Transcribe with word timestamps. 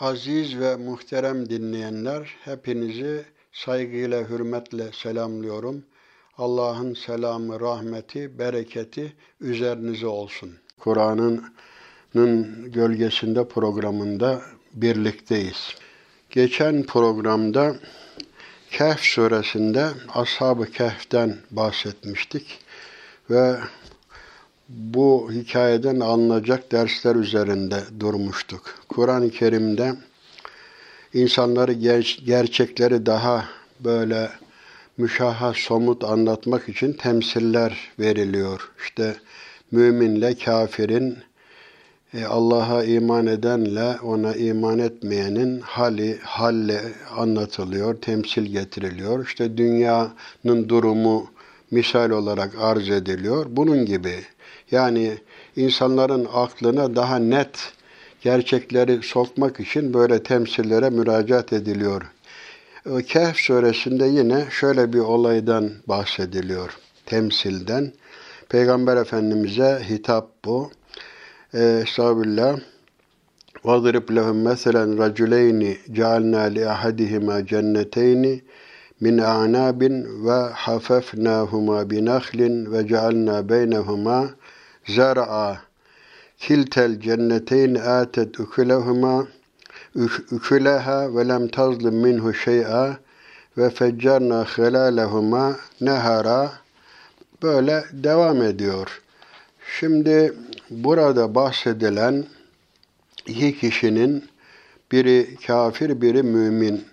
Aziz 0.00 0.58
ve 0.58 0.76
muhterem 0.76 1.48
dinleyenler, 1.48 2.34
hepinizi 2.44 3.24
saygıyla, 3.52 4.28
hürmetle 4.28 4.92
selamlıyorum. 4.92 5.84
Allah'ın 6.38 6.94
selamı, 6.94 7.60
rahmeti, 7.60 8.38
bereketi 8.38 9.12
üzerinize 9.40 10.06
olsun. 10.06 10.50
Kur'an'ın 10.78 12.72
gölgesinde 12.72 13.48
programında 13.48 14.42
birlikteyiz. 14.72 15.74
Geçen 16.30 16.82
programda 16.82 17.76
Kehf 18.70 19.00
suresinde 19.00 19.88
Ashab-ı 20.14 20.70
Kehf'ten 20.70 21.36
bahsetmiştik 21.50 22.58
ve 23.30 23.56
bu 24.68 25.30
hikayeden 25.32 26.00
alınacak 26.00 26.72
dersler 26.72 27.16
üzerinde 27.16 27.80
durmuştuk. 28.00 28.74
Kur'an-ı 28.88 29.30
Kerim'de 29.30 29.94
insanları 31.14 31.72
ger- 31.72 32.24
gerçekleri 32.24 33.06
daha 33.06 33.44
böyle 33.80 34.30
müşahhas, 34.98 35.56
somut 35.56 36.04
anlatmak 36.04 36.68
için 36.68 36.92
temsiller 36.92 37.90
veriliyor. 37.98 38.70
İşte 38.84 39.16
müminle 39.70 40.34
kafirin, 40.34 41.18
e, 42.14 42.24
Allah'a 42.24 42.84
iman 42.84 43.26
edenle 43.26 44.00
ona 44.02 44.34
iman 44.34 44.78
etmeyenin 44.78 45.60
hali, 45.60 46.18
halle 46.22 46.80
anlatılıyor, 47.16 47.94
temsil 48.00 48.46
getiriliyor. 48.46 49.26
İşte 49.26 49.56
dünyanın 49.56 50.68
durumu 50.68 51.30
misal 51.70 52.10
olarak 52.10 52.54
arz 52.58 52.90
ediliyor. 52.90 53.46
Bunun 53.48 53.86
gibi 53.86 54.14
yani 54.73 55.17
insanların 55.55 56.27
aklına 56.33 56.95
daha 56.95 57.19
net 57.19 57.73
gerçekleri 58.21 59.03
sokmak 59.03 59.59
için 59.59 59.93
böyle 59.93 60.23
temsillere 60.23 60.89
müracaat 60.89 61.53
ediliyor. 61.53 62.01
Kehf 63.07 63.37
suresinde 63.37 64.05
yine 64.05 64.45
şöyle 64.51 64.93
bir 64.93 64.99
olaydan 64.99 65.71
bahsediliyor. 65.87 66.77
Temsilden. 67.05 67.93
Peygamber 68.49 68.97
Efendimiz'e 68.97 69.81
hitap 69.89 70.45
bu. 70.45 70.71
Estağfirullah. 71.53 72.59
وَضْرِبْ 73.67 74.07
لَهُمْ 74.17 74.37
مَثَلًا 74.49 74.83
رَجُلَيْنِ 75.03 75.61
جَعَلْنَا 75.97 76.43
لِأَحَدِهِمَا 76.55 77.35
جَنَّتَيْنِ 77.51 78.23
مِنْ 79.05 79.15
أَعْنَابٍ 79.33 79.81
وَحَفَفْنَاهُمَا 80.27 81.77
بِنَخْلٍ 81.91 82.39
وَجَعَلْنَا 82.73 83.35
بَيْنَهُمَا 83.51 84.19
زَرْعًا 84.97 85.51
كِلْتَ 86.47 86.75
الْجَنَّتَيْنِ 86.89 87.71
آتَتْ 87.99 88.31
أُكُلَهُمَا 88.43 89.15
أُكُلَهَا 90.35 90.99
وَلَمْ 91.15 91.43
تَظْلِمْ 91.57 91.95
مِنْهُ 92.05 92.25
شَيْئًا 92.45 92.85
وَفَجَّرْنَا 93.57 94.39
خِلَالَهُمَا 94.53 95.45
نَهَرًا 95.81 96.49
Böyle 97.43 97.85
devam 97.93 98.41
ediyor. 98.41 99.01
Şimdi 99.79 100.33
burada 100.69 101.35
bahsedilen 101.35 102.25
iki 103.27 103.59
kişinin 103.59 104.25
biri 104.91 105.35
kafir, 105.47 106.01
biri 106.01 106.23
mümin. 106.23 106.85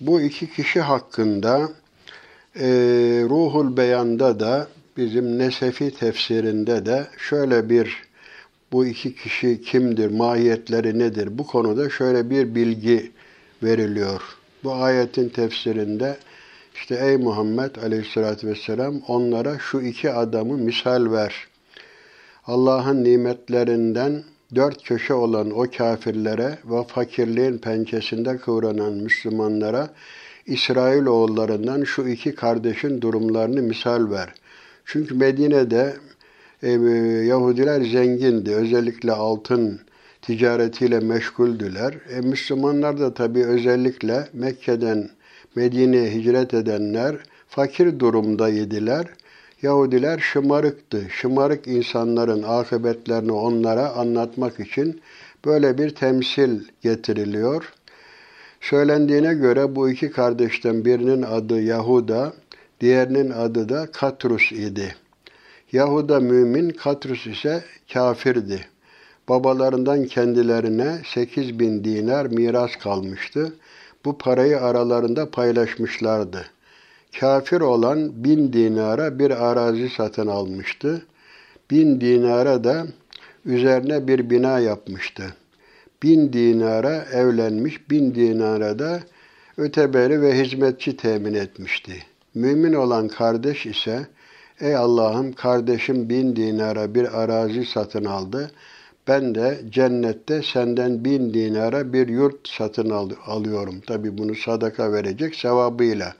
Bu 0.00 0.20
iki 0.20 0.52
kişi 0.52 0.80
hakkında 0.80 1.68
e, 2.56 2.66
Ruhul 3.28 3.76
Beyan'da 3.76 4.40
da 4.40 4.68
bizim 4.97 5.39
Nesefi 5.39 5.91
tefsirinde 5.91 6.85
de 6.85 7.07
şöyle 7.17 7.69
bir 7.69 8.03
bu 8.71 8.85
iki 8.85 9.15
kişi 9.15 9.61
kimdir, 9.61 10.11
mahiyetleri 10.11 10.99
nedir? 10.99 11.37
Bu 11.37 11.47
konuda 11.47 11.89
şöyle 11.89 12.29
bir 12.29 12.55
bilgi 12.55 13.11
veriliyor. 13.63 14.21
Bu 14.63 14.73
ayetin 14.73 15.29
tefsirinde 15.29 16.17
işte 16.75 16.99
ey 17.01 17.17
Muhammed 17.17 17.75
aleyhissalatü 17.75 18.47
vesselam 18.47 19.01
onlara 19.07 19.59
şu 19.59 19.81
iki 19.81 20.11
adamı 20.11 20.57
misal 20.57 21.11
ver. 21.11 21.47
Allah'ın 22.45 23.03
nimetlerinden 23.03 24.23
dört 24.55 24.83
köşe 24.83 25.13
olan 25.13 25.51
o 25.51 25.65
kafirlere 25.77 26.57
ve 26.65 26.83
fakirliğin 26.87 27.57
pençesinde 27.57 28.37
kıvranan 28.37 28.93
Müslümanlara 28.93 29.89
İsrail 30.45 31.05
oğullarından 31.05 31.83
şu 31.83 32.07
iki 32.07 32.35
kardeşin 32.35 33.01
durumlarını 33.01 33.61
misal 33.61 34.11
ver. 34.11 34.33
Çünkü 34.87 35.15
Medine'de 35.15 35.93
e, 36.63 36.69
Yahudiler 37.27 37.81
zengindi. 37.81 38.55
Özellikle 38.55 39.11
altın 39.11 39.79
ticaretiyle 40.21 40.99
meşguldüler. 40.99 41.93
E, 42.09 42.21
Müslümanlar 42.21 42.99
da 42.99 43.13
tabii 43.13 43.45
özellikle 43.45 44.27
Mekke'den 44.33 45.09
Medine'ye 45.55 46.11
hicret 46.11 46.53
edenler 46.53 47.15
fakir 47.47 47.99
durumdaydılar. 47.99 49.07
Yahudiler 49.61 50.19
şımarıktı. 50.19 51.01
Şımarık 51.09 51.67
insanların 51.67 52.43
akıbetlerini 52.43 53.31
onlara 53.31 53.89
anlatmak 53.89 54.59
için 54.59 55.01
böyle 55.45 55.77
bir 55.77 55.89
temsil 55.89 56.59
getiriliyor. 56.81 57.73
Söylendiğine 58.61 59.33
göre 59.33 59.75
bu 59.75 59.89
iki 59.89 60.11
kardeşten 60.11 60.85
birinin 60.85 61.21
adı 61.21 61.61
Yahuda, 61.61 62.33
diğerinin 62.81 63.31
adı 63.31 63.69
da 63.69 63.91
Katrus 63.91 64.51
idi. 64.51 64.95
Yahuda 65.71 66.19
mümin, 66.19 66.69
Katrus 66.69 67.27
ise 67.27 67.63
kafirdi. 67.93 68.67
Babalarından 69.29 70.05
kendilerine 70.05 71.01
8 71.13 71.59
bin 71.59 71.83
dinar 71.83 72.25
miras 72.25 72.75
kalmıştı. 72.75 73.53
Bu 74.05 74.17
parayı 74.17 74.61
aralarında 74.61 75.31
paylaşmışlardı. 75.31 76.45
Kafir 77.19 77.61
olan 77.61 78.23
bin 78.23 78.53
dinara 78.53 79.19
bir 79.19 79.49
arazi 79.49 79.89
satın 79.89 80.27
almıştı. 80.27 81.05
Bin 81.71 82.01
dinara 82.01 82.63
da 82.63 82.87
üzerine 83.45 84.07
bir 84.07 84.29
bina 84.29 84.59
yapmıştı. 84.59 85.23
Bin 86.03 86.33
dinara 86.33 87.05
evlenmiş, 87.13 87.89
bin 87.89 88.15
dinara 88.15 88.79
da 88.79 88.99
öteberi 89.57 90.21
ve 90.21 90.43
hizmetçi 90.43 90.97
temin 90.97 91.33
etmişti. 91.33 92.03
Mümin 92.37 92.73
olan 92.73 93.07
kardeş 93.07 93.65
ise, 93.65 94.07
ey 94.59 94.75
Allah'ım 94.75 95.33
kardeşim 95.33 96.09
bin 96.09 96.35
dinara 96.35 96.95
bir 96.95 97.21
arazi 97.21 97.65
satın 97.65 98.05
aldı. 98.05 98.51
Ben 99.07 99.35
de 99.35 99.61
cennette 99.69 100.41
senden 100.41 101.05
bin 101.05 101.33
dinara 101.33 101.93
bir 101.93 102.07
yurt 102.07 102.47
satın 102.49 102.89
al 102.89 103.09
alıyorum. 103.25 103.81
Tabi 103.87 104.17
bunu 104.17 104.35
sadaka 104.35 104.91
verecek 104.93 105.35
sevabıyla.'' 105.35 106.15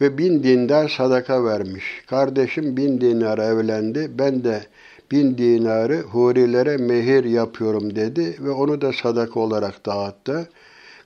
ve 0.00 0.18
bin 0.18 0.42
dinar 0.42 0.88
sadaka 0.88 1.44
vermiş. 1.44 1.84
Kardeşim 2.06 2.76
bin 2.76 3.00
dinara 3.00 3.44
evlendi. 3.44 4.10
Ben 4.18 4.44
de 4.44 4.62
bin 5.10 5.38
dinarı 5.38 6.00
hurilere 6.00 6.76
mehir 6.76 7.24
yapıyorum 7.24 7.96
dedi 7.96 8.36
ve 8.40 8.50
onu 8.50 8.80
da 8.80 8.92
sadaka 8.92 9.40
olarak 9.40 9.86
dağıttı. 9.86 10.48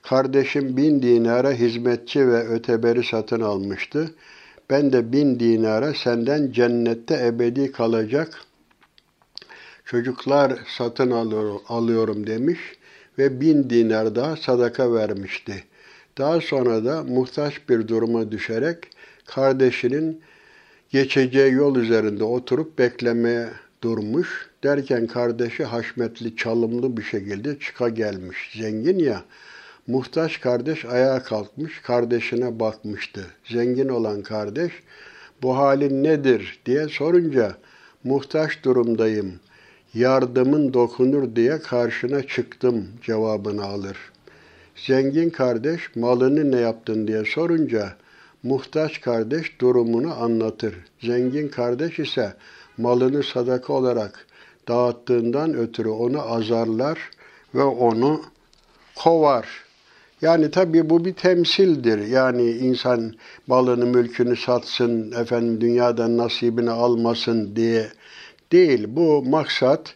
Kardeşim 0.09 0.77
bin 0.77 1.01
dinara 1.01 1.51
hizmetçi 1.51 2.27
ve 2.27 2.47
öteberi 2.47 3.03
satın 3.03 3.41
almıştı. 3.41 4.11
Ben 4.69 4.93
de 4.93 5.11
bin 5.11 5.39
dinara 5.39 5.93
senden 5.93 6.51
cennette 6.51 7.25
ebedi 7.25 7.71
kalacak 7.71 8.41
çocuklar 9.85 10.59
satın 10.77 11.11
alıyorum 11.67 12.27
demiş 12.27 12.59
ve 13.17 13.41
bin 13.41 13.69
dinar 13.69 14.15
daha 14.15 14.35
sadaka 14.35 14.93
vermişti. 14.93 15.63
Daha 16.17 16.41
sonra 16.41 16.85
da 16.85 17.03
muhtaç 17.03 17.69
bir 17.69 17.87
duruma 17.87 18.31
düşerek 18.31 18.77
kardeşinin 19.25 20.21
geçeceği 20.89 21.53
yol 21.53 21.75
üzerinde 21.75 22.23
oturup 22.23 22.79
beklemeye 22.79 23.49
durmuş. 23.83 24.49
Derken 24.63 25.07
kardeşi 25.07 25.63
haşmetli, 25.63 26.35
çalımlı 26.35 26.97
bir 26.97 27.03
şekilde 27.03 27.59
çıka 27.59 27.89
gelmiş. 27.89 28.51
Zengin 28.57 28.99
ya, 28.99 29.23
muhtaç 29.89 30.41
kardeş 30.41 30.85
ayağa 30.85 31.23
kalkmış, 31.23 31.81
kardeşine 31.81 32.59
bakmıştı. 32.59 33.25
Zengin 33.51 33.89
olan 33.89 34.21
kardeş, 34.21 34.71
bu 35.41 35.57
halin 35.57 36.03
nedir 36.03 36.59
diye 36.65 36.87
sorunca, 36.87 37.57
muhtaç 38.03 38.63
durumdayım, 38.63 39.39
yardımın 39.93 40.73
dokunur 40.73 41.35
diye 41.35 41.59
karşına 41.59 42.27
çıktım 42.27 42.87
cevabını 43.03 43.65
alır. 43.65 43.97
Zengin 44.75 45.29
kardeş 45.29 45.95
malını 45.95 46.51
ne 46.51 46.59
yaptın 46.59 47.07
diye 47.07 47.25
sorunca 47.25 47.95
muhtaç 48.43 49.01
kardeş 49.01 49.61
durumunu 49.61 50.23
anlatır. 50.23 50.75
Zengin 51.01 51.47
kardeş 51.47 51.99
ise 51.99 52.33
malını 52.77 53.23
sadaka 53.23 53.73
olarak 53.73 54.27
dağıttığından 54.67 55.53
ötürü 55.53 55.89
onu 55.89 56.21
azarlar 56.31 56.99
ve 57.55 57.63
onu 57.63 58.21
kovar. 58.95 59.68
Yani 60.21 60.51
tabii 60.51 60.89
bu 60.89 61.05
bir 61.05 61.13
temsildir. 61.13 62.07
Yani 62.07 62.51
insan 62.51 63.13
malını, 63.47 63.85
mülkünü 63.85 64.35
satsın, 64.35 65.11
efendim 65.11 65.61
dünyadan 65.61 66.17
nasibini 66.17 66.71
almasın 66.71 67.55
diye 67.55 67.89
değil. 68.51 68.85
Bu 68.87 69.23
maksat 69.23 69.95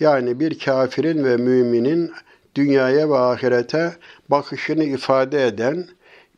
yani 0.00 0.40
bir 0.40 0.58
kafirin 0.58 1.24
ve 1.24 1.36
müminin 1.36 2.10
dünyaya 2.54 3.10
ve 3.10 3.18
ahirete 3.18 3.96
bakışını 4.28 4.84
ifade 4.84 5.46
eden 5.46 5.88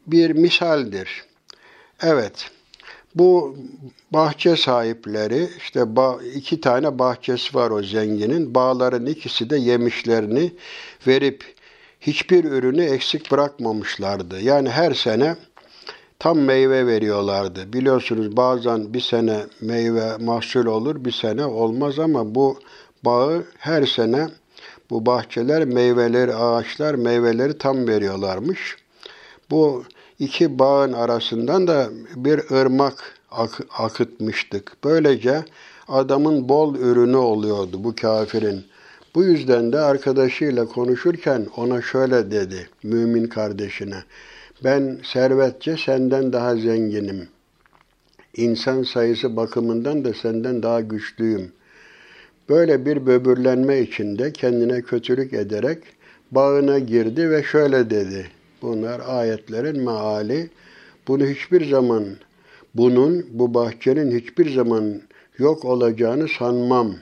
bir 0.06 0.31
misaldir. 0.31 1.25
Evet, 2.03 2.50
bu 3.15 3.56
bahçe 4.11 4.56
sahipleri, 4.56 5.49
işte 5.59 5.85
iki 6.35 6.61
tane 6.61 6.99
bahçesi 6.99 7.55
var 7.55 7.71
o 7.71 7.82
zenginin. 7.82 8.55
Bağların 8.55 9.06
ikisi 9.06 9.50
de 9.50 9.56
yemişlerini 9.56 10.53
verip 11.06 11.60
hiçbir 12.00 12.44
ürünü 12.44 12.85
eksik 12.85 13.31
bırakmamışlardı. 13.31 14.41
Yani 14.41 14.70
her 14.70 14.94
sene 14.94 15.37
tam 16.19 16.38
meyve 16.38 16.87
veriyorlardı. 16.87 17.73
Biliyorsunuz 17.73 18.37
bazen 18.37 18.94
bir 18.94 19.00
sene 19.00 19.47
meyve 19.61 20.17
mahsul 20.17 20.67
olur, 20.67 21.05
bir 21.05 21.12
sene 21.12 21.44
olmaz 21.47 21.99
ama 21.99 22.35
bu 22.35 22.58
bağı 23.05 23.44
her 23.58 23.87
sene 23.87 24.29
bu 24.91 25.06
bahçeler 25.06 25.64
meyveleri, 25.64 26.35
ağaçlar 26.35 26.94
meyveleri 26.94 27.58
tam 27.58 27.88
veriyorlarmış. 27.88 28.76
Bu 29.50 29.85
iki 30.19 30.58
bağın 30.58 30.93
arasından 30.93 31.67
da 31.67 31.88
bir 32.17 32.50
ırmak 32.50 33.19
ak- 33.31 33.67
akıtmıştık. 33.79 34.76
Böylece 34.85 35.44
adamın 35.88 36.49
bol 36.49 36.75
ürünü 36.75 37.17
oluyordu 37.17 37.85
bu 37.85 37.94
kafirin. 37.94 38.64
Bu 39.15 39.25
yüzden 39.25 39.73
de 39.73 39.79
arkadaşıyla 39.79 40.67
konuşurken 40.67 41.47
ona 41.57 41.83
şöyle 41.83 42.31
dedi 42.31 42.69
mümin 42.83 43.27
kardeşine. 43.27 44.05
Ben 44.65 44.99
servetçe 45.12 45.77
senden 45.77 46.33
daha 46.33 46.57
zenginim. 46.57 47.29
İnsan 48.37 48.83
sayısı 48.83 49.37
bakımından 49.37 50.05
da 50.05 50.15
senden 50.15 50.62
daha 50.62 50.81
güçlüyüm. 50.81 51.53
Böyle 52.49 52.87
bir 52.87 53.07
böbürlenme 53.07 53.81
içinde 53.81 54.33
kendine 54.33 54.83
kötülük 54.83 55.33
ederek 55.33 55.79
bağına 56.31 56.79
girdi 56.79 57.31
ve 57.31 57.43
şöyle 57.43 57.91
dedi. 57.91 58.27
Bunlar 58.63 59.01
ayetlerin 59.06 59.85
meali. 59.85 60.51
Bunu 61.09 61.27
hiçbir 61.27 61.71
zaman, 61.71 62.05
bunun, 62.75 63.27
bu 63.31 63.55
bahçenin 63.55 64.19
hiçbir 64.19 64.55
zaman 64.55 65.03
yok 65.39 65.65
olacağını 65.65 66.29
sanmam. 66.39 66.95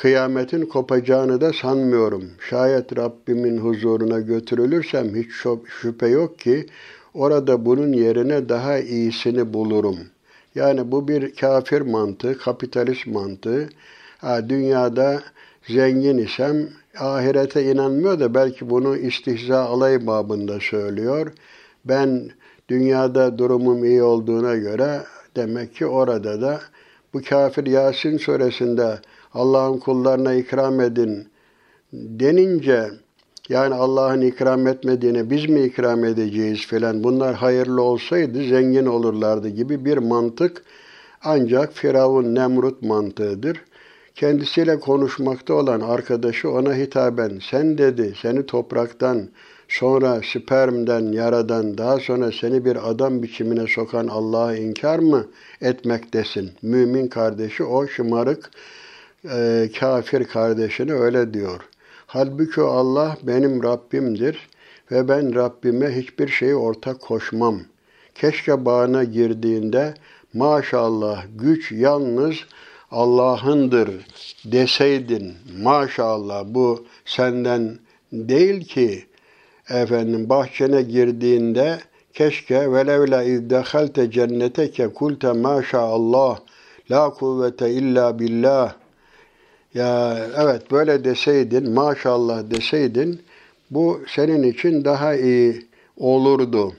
Kıyametin 0.00 0.66
kopacağını 0.66 1.40
da 1.40 1.52
sanmıyorum. 1.52 2.24
Şayet 2.50 2.96
Rabbimin 2.96 3.58
huzuruna 3.58 4.20
götürülürsem 4.20 5.14
hiç 5.14 5.30
şüphe 5.80 6.08
yok 6.08 6.38
ki 6.38 6.66
orada 7.14 7.64
bunun 7.66 7.92
yerine 7.92 8.48
daha 8.48 8.78
iyisini 8.78 9.52
bulurum. 9.52 9.98
Yani 10.54 10.92
bu 10.92 11.08
bir 11.08 11.34
kafir 11.34 11.80
mantığı, 11.80 12.38
kapitalist 12.38 13.06
mantığı. 13.06 13.68
Ha, 14.18 14.48
dünyada 14.48 15.22
zengin 15.68 16.18
isem 16.18 16.68
ahirete 16.98 17.64
inanmıyor 17.72 18.20
da 18.20 18.34
belki 18.34 18.70
bunu 18.70 18.96
istihza 18.96 19.60
alay 19.60 20.06
babında 20.06 20.60
söylüyor. 20.60 21.32
Ben 21.84 22.30
dünyada 22.68 23.38
durumum 23.38 23.84
iyi 23.84 24.02
olduğuna 24.02 24.56
göre 24.56 25.00
demek 25.36 25.74
ki 25.74 25.86
orada 25.86 26.40
da 26.40 26.60
bu 27.14 27.22
kafir 27.22 27.66
Yasin 27.66 28.18
suresinde 28.18 28.98
Allah'ın 29.34 29.78
kullarına 29.78 30.34
ikram 30.34 30.80
edin 30.80 31.28
denince 31.92 32.90
yani 33.48 33.74
Allah'ın 33.74 34.20
ikram 34.20 34.66
etmediğine 34.66 35.30
biz 35.30 35.48
mi 35.48 35.62
ikram 35.62 36.04
edeceğiz 36.04 36.66
filan 36.66 37.04
bunlar 37.04 37.34
hayırlı 37.34 37.82
olsaydı 37.82 38.48
zengin 38.48 38.86
olurlardı 38.86 39.48
gibi 39.48 39.84
bir 39.84 39.98
mantık 39.98 40.64
ancak 41.22 41.72
Firavun 41.72 42.34
Nemrut 42.34 42.82
mantığıdır. 42.82 43.64
Kendisiyle 44.14 44.80
konuşmakta 44.80 45.54
olan 45.54 45.80
arkadaşı 45.80 46.50
ona 46.50 46.74
hitaben 46.74 47.40
sen 47.50 47.78
dedi 47.78 48.14
seni 48.22 48.46
topraktan 48.46 49.28
sonra 49.68 50.20
spermden 50.32 51.12
yaradan 51.12 51.78
daha 51.78 51.98
sonra 51.98 52.32
seni 52.32 52.64
bir 52.64 52.90
adam 52.90 53.22
biçimine 53.22 53.66
sokan 53.66 54.08
Allah'a 54.08 54.56
inkar 54.56 54.98
mı 54.98 55.26
etmektesin? 55.60 56.50
Mümin 56.62 57.08
kardeşi 57.08 57.64
o 57.64 57.88
şımarık 57.88 58.50
e, 59.24 59.70
kafir 59.80 60.24
kardeşine 60.24 60.92
öyle 60.92 61.34
diyor. 61.34 61.60
Halbuki 62.06 62.60
Allah 62.60 63.16
benim 63.22 63.62
Rabbimdir 63.62 64.48
ve 64.90 65.08
ben 65.08 65.34
Rabbime 65.34 65.96
hiçbir 65.96 66.28
şeyi 66.28 66.54
ortak 66.54 67.00
koşmam. 67.00 67.60
Keşke 68.14 68.64
bağına 68.64 69.04
girdiğinde 69.04 69.94
maşallah 70.34 71.24
güç 71.38 71.72
yalnız 71.72 72.36
Allah'ındır 72.90 73.90
deseydin 74.44 75.34
maşallah 75.62 76.44
bu 76.46 76.86
senden 77.04 77.78
değil 78.12 78.64
ki 78.64 79.04
efendim 79.68 80.28
bahçene 80.28 80.82
girdiğinde 80.82 81.78
keşke 82.12 82.72
velevla 82.72 83.22
izdehalte 83.22 84.10
cenneteke 84.10 84.88
kulte 84.88 85.32
maşallah 85.32 86.38
la 86.90 87.10
kuvvete 87.10 87.70
illa 87.70 88.18
billah 88.18 88.79
ya 89.74 90.18
evet 90.36 90.70
böyle 90.70 91.04
deseydin 91.04 91.70
maşallah 91.70 92.50
deseydin 92.50 93.20
bu 93.70 94.00
senin 94.14 94.42
için 94.42 94.84
daha 94.84 95.14
iyi 95.14 95.66
olurdu. 95.96 96.72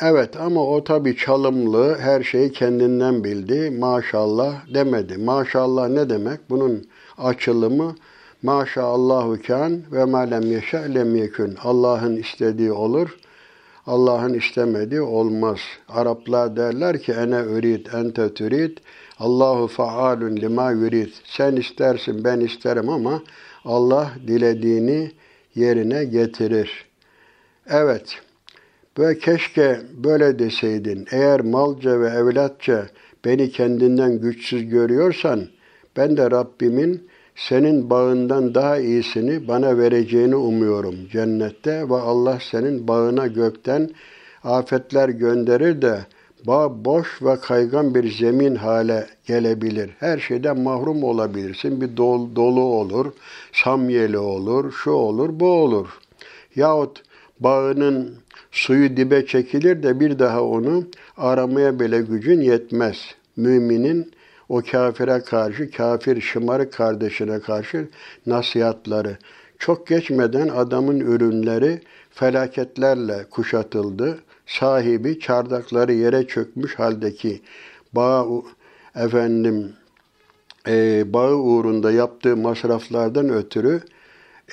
Evet 0.00 0.36
ama 0.36 0.66
o 0.66 0.84
tabi 0.84 1.16
çalımlı, 1.16 1.98
her 1.98 2.22
şeyi 2.22 2.52
kendinden 2.52 3.24
bildi. 3.24 3.70
Maşallah 3.70 4.74
demedi. 4.74 5.18
Maşallah 5.18 5.88
ne 5.88 6.10
demek? 6.10 6.40
Bunun 6.50 6.86
açılımı 7.18 7.94
maşallahu 8.42 9.36
kan 9.46 9.82
ve 9.92 10.04
ma 10.04 10.18
lem 10.18 10.52
yeşe 10.52 10.94
lem 10.94 11.16
yekun. 11.16 11.56
Allah'ın 11.62 12.16
istediği 12.16 12.72
olur, 12.72 13.18
Allah'ın 13.86 14.34
istemediği 14.34 15.00
olmaz. 15.00 15.58
Araplar 15.88 16.56
derler 16.56 17.02
ki 17.02 17.12
ene 17.12 17.40
ürid, 17.40 17.86
ente 17.94 18.34
türid. 18.34 18.78
Allahu 19.18 19.66
faalun 19.66 20.36
lima 20.36 20.70
yurid. 20.70 21.08
Sen 21.24 21.56
istersin, 21.56 22.24
ben 22.24 22.40
isterim 22.40 22.88
ama 22.88 23.22
Allah 23.64 24.10
dilediğini 24.26 25.12
yerine 25.54 26.04
getirir. 26.04 26.84
Evet, 27.70 28.18
ve 28.98 29.18
keşke 29.18 29.80
böyle 30.04 30.38
deseydin. 30.38 31.06
Eğer 31.10 31.40
malca 31.40 32.00
ve 32.00 32.08
evlatça 32.08 32.86
beni 33.24 33.50
kendinden 33.50 34.20
güçsüz 34.20 34.68
görüyorsan, 34.68 35.48
ben 35.96 36.16
de 36.16 36.30
Rabbimin 36.30 37.08
senin 37.36 37.90
bağından 37.90 38.54
daha 38.54 38.78
iyisini 38.78 39.48
bana 39.48 39.78
vereceğini 39.78 40.36
umuyorum 40.36 40.94
cennette 41.12 41.88
ve 41.88 41.94
Allah 41.94 42.38
senin 42.50 42.88
bağına 42.88 43.26
gökten 43.26 43.90
afetler 44.44 45.08
gönderir 45.08 45.82
de 45.82 46.06
bağ 46.46 46.84
boş 46.84 47.22
ve 47.22 47.40
kaygan 47.40 47.94
bir 47.94 48.12
zemin 48.12 48.54
hale 48.54 49.06
gelebilir. 49.26 49.90
Her 49.98 50.18
şeyden 50.18 50.60
mahrum 50.60 51.04
olabilirsin. 51.04 51.80
Bir 51.80 51.96
dolu, 51.96 52.36
dolu 52.36 52.60
olur, 52.60 53.12
samyeli 53.52 54.18
olur, 54.18 54.72
şu 54.72 54.90
olur, 54.90 55.28
bu 55.32 55.46
olur. 55.46 55.88
Yahut 56.56 57.02
bağının 57.40 58.14
suyu 58.50 58.96
dibe 58.96 59.26
çekilir 59.26 59.82
de 59.82 60.00
bir 60.00 60.18
daha 60.18 60.42
onu 60.42 60.84
aramaya 61.16 61.80
bile 61.80 62.00
gücün 62.00 62.40
yetmez. 62.40 63.14
Müminin 63.36 64.12
o 64.48 64.62
kafire 64.70 65.20
karşı, 65.20 65.70
kafir 65.70 66.20
şımarık 66.20 66.72
kardeşine 66.72 67.40
karşı 67.40 67.88
nasihatları. 68.26 69.18
Çok 69.58 69.86
geçmeden 69.86 70.48
adamın 70.48 71.00
ürünleri 71.00 71.80
felaketlerle 72.10 73.24
kuşatıldı. 73.30 74.18
Sahibi 74.48 75.20
çardakları 75.20 75.92
yere 75.92 76.26
çökmüş 76.26 76.78
haldeki 76.78 77.40
bağ 77.92 78.26
efendim 78.94 79.72
e, 80.68 81.04
bağı 81.12 81.36
uğrunda 81.36 81.92
yaptığı 81.92 82.36
masraflardan 82.36 83.28
ötürü 83.28 83.82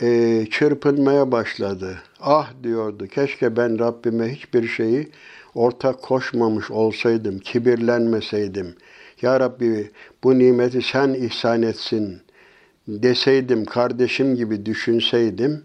e, 0.02 0.46
çırpınmaya 0.52 1.32
başladı. 1.32 1.98
Ah 2.20 2.52
diyordu, 2.64 3.08
keşke 3.08 3.58
ben 3.58 3.80
Rabbime 3.80 4.36
hiçbir 4.36 4.68
şeyi 4.68 5.12
ortak 5.56 6.02
koşmamış 6.02 6.72
olsaydım, 6.72 7.40
kibirlenmeseydim. 7.40 8.76
Ya 9.22 9.40
Rabbi 9.40 9.92
bu 10.24 10.40
nimeti 10.40 10.82
sen 10.82 11.14
ihsan 11.14 11.62
etsin 11.62 12.22
deseydim, 12.88 13.66
kardeşim 13.66 14.36
gibi 14.36 14.66
düşünseydim, 14.66 15.64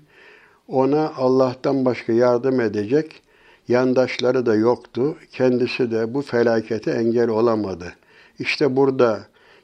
ona 0.69 1.13
Allah'tan 1.17 1.85
başka 1.85 2.13
yardım 2.13 2.61
edecek 2.61 3.23
yandaşları 3.71 4.47
da 4.47 4.55
yoktu. 4.55 5.17
Kendisi 5.33 5.91
de 5.91 6.15
bu 6.15 6.23
felakete 6.23 6.91
engel 6.91 7.29
olamadı. 7.29 7.95
İşte 8.39 8.77
burada 8.77 9.21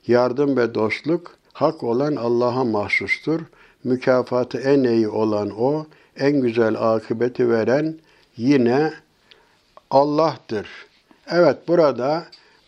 yardım 0.07 0.57
ve 0.57 0.75
dostluk 0.75 1.37
hak 1.53 1.83
olan 1.83 2.17
Allah'a 2.17 2.65
mahsustur. 2.65 3.41
Mükafatı 3.85 4.59
en 4.59 4.85
iyi 4.85 5.09
olan 5.09 5.51
O, 5.51 5.87
en 6.17 6.41
güzel 6.41 6.95
akıbeti 6.95 7.51
veren 7.51 7.95
yine 8.37 8.93
Allah'tır. 9.91 10.69
Evet 11.31 11.69
burada 11.69 12.25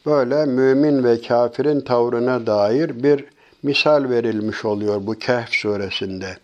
böyle 0.06 0.44
mümin 0.44 1.04
ve 1.04 1.20
kafirin 1.20 1.80
tavrına 1.80 2.46
dair 2.46 3.02
bir 3.02 3.24
misal 3.62 4.10
verilmiş 4.10 4.64
oluyor 4.64 5.06
bu 5.06 5.14
Kehf 5.14 5.48
suresinde. 5.50 6.36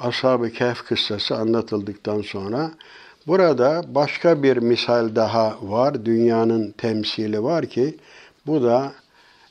Ashab-ı 0.00 0.50
Kehf 0.50 0.84
kıssası 0.84 1.34
anlatıldıktan 1.36 2.22
sonra 2.22 2.70
burada 3.28 3.82
başka 3.88 4.42
bir 4.42 4.56
misal 4.56 5.14
daha 5.14 5.56
var. 5.62 6.04
Dünyanın 6.04 6.74
temsili 6.78 7.42
var 7.42 7.66
ki 7.66 7.96
bu 8.46 8.62
da 8.62 8.92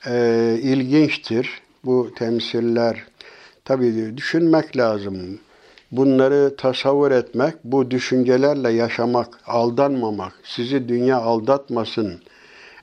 e, 0.08 0.58
ilginçtir. 0.62 1.62
Bu 1.86 2.10
temsiller 2.18 3.04
tabii 3.66 4.18
düşünmek 4.18 4.78
lazım. 4.78 5.40
Bunları 5.92 6.56
tasavvur 6.58 7.12
etmek, 7.12 7.54
bu 7.64 7.92
düşüncelerle 7.92 8.72
yaşamak, 8.72 9.40
aldanmamak, 9.46 10.34
sizi 10.44 10.90
dünya 10.90 11.18
aldatmasın. 11.18 12.22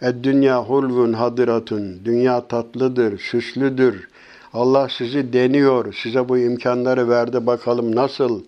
Ed-dünya 0.00 0.62
hulvun 0.62 1.12
hadiratun. 1.12 2.04
Dünya 2.04 2.48
tatlıdır, 2.48 3.18
süslüdür. 3.18 4.08
Allah 4.52 4.88
sizi 4.88 5.32
deniyor, 5.32 5.94
size 6.02 6.28
bu 6.28 6.38
imkanları 6.38 7.08
verdi 7.08 7.46
bakalım 7.46 7.96
nasıl 7.96 8.42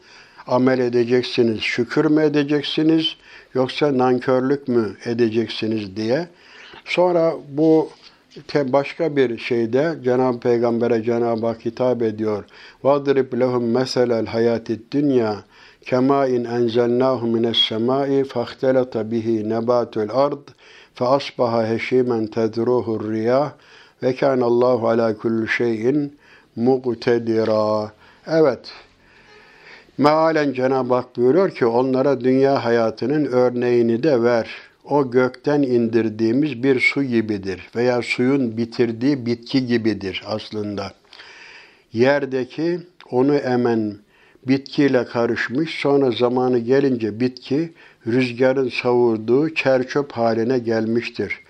amel 0.48 0.80
edeceksiniz, 0.80 1.62
şükür 1.62 2.06
mü 2.06 2.22
edeceksiniz 2.22 3.16
yoksa 3.54 3.98
nankörlük 3.98 4.68
mü 4.68 4.96
edeceksiniz 5.06 5.96
diye. 5.96 6.28
Sonra 6.86 7.34
bu 7.50 7.90
başka 8.56 9.16
bir 9.16 9.38
şeyde 9.38 9.96
Cenab-ı 10.04 10.40
Peygamber'e 10.40 11.04
Cenab-ı 11.04 11.46
Hak 11.46 11.66
hitap 11.66 12.02
ediyor. 12.02 12.44
وَاضْرِبْ 12.84 13.30
لَهُمْ 13.42 13.64
مَثَلَ 13.78 14.10
الْحَيَاتِ 14.24 14.68
الدُّنْيَا 14.78 15.34
كَمَا 15.90 16.22
اِنْ 16.36 16.44
اَنْزَلْنَاهُ 16.58 17.20
مِنَ 17.36 17.46
السَّمَاءِ 17.56 18.10
فَاخْتَلَطَ 18.34 18.94
بِهِ 19.12 19.28
نَبَاتُ 19.54 19.94
الْأَرْضِ 20.06 20.44
فَأَصْبَحَ 20.98 21.52
هَشِيمًا 21.72 22.20
تَذْرُوهُ 22.36 22.88
الرِّيَاهِ 23.00 23.50
وَكَانَ 24.04 24.42
اللّٰهُ 24.52 24.80
عَلَى 24.92 25.08
كُلِّ 25.22 25.48
شَيْءٍ 25.60 25.86
مُقْتَدِرًا 26.58 27.92
Evet, 28.28 28.64
Mealen 29.99 30.53
Cenab-ı 30.53 30.95
Hak 30.95 31.17
buyuruyor 31.17 31.51
ki 31.51 31.67
onlara 31.67 32.21
dünya 32.21 32.65
hayatının 32.65 33.25
örneğini 33.25 34.03
de 34.03 34.23
ver. 34.23 34.51
O 34.85 35.11
gökten 35.11 35.63
indirdiğimiz 35.63 36.63
bir 36.63 36.81
su 36.81 37.03
gibidir 37.03 37.71
veya 37.77 38.03
suyun 38.03 38.57
bitirdiği 38.57 39.27
bitki 39.27 39.67
gibidir 39.67 40.23
aslında. 40.27 40.93
Yerdeki 41.93 42.81
onu 43.11 43.35
emen 43.35 43.95
bitkiyle 44.49 45.05
karışmış 45.05 45.81
sonra 45.81 46.11
zamanı 46.11 46.59
gelince 46.59 47.21
bitki 47.21 47.73
rüzgarın 48.07 48.69
savurduğu 48.69 49.55
çerçöp 49.55 50.13
haline 50.13 50.59
gelmiştir. 50.59 51.41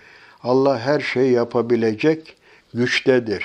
Allah 0.43 0.79
her 0.79 1.01
şeyi 1.01 1.33
yapabilecek 1.33 2.37
güçtedir. 2.75 3.45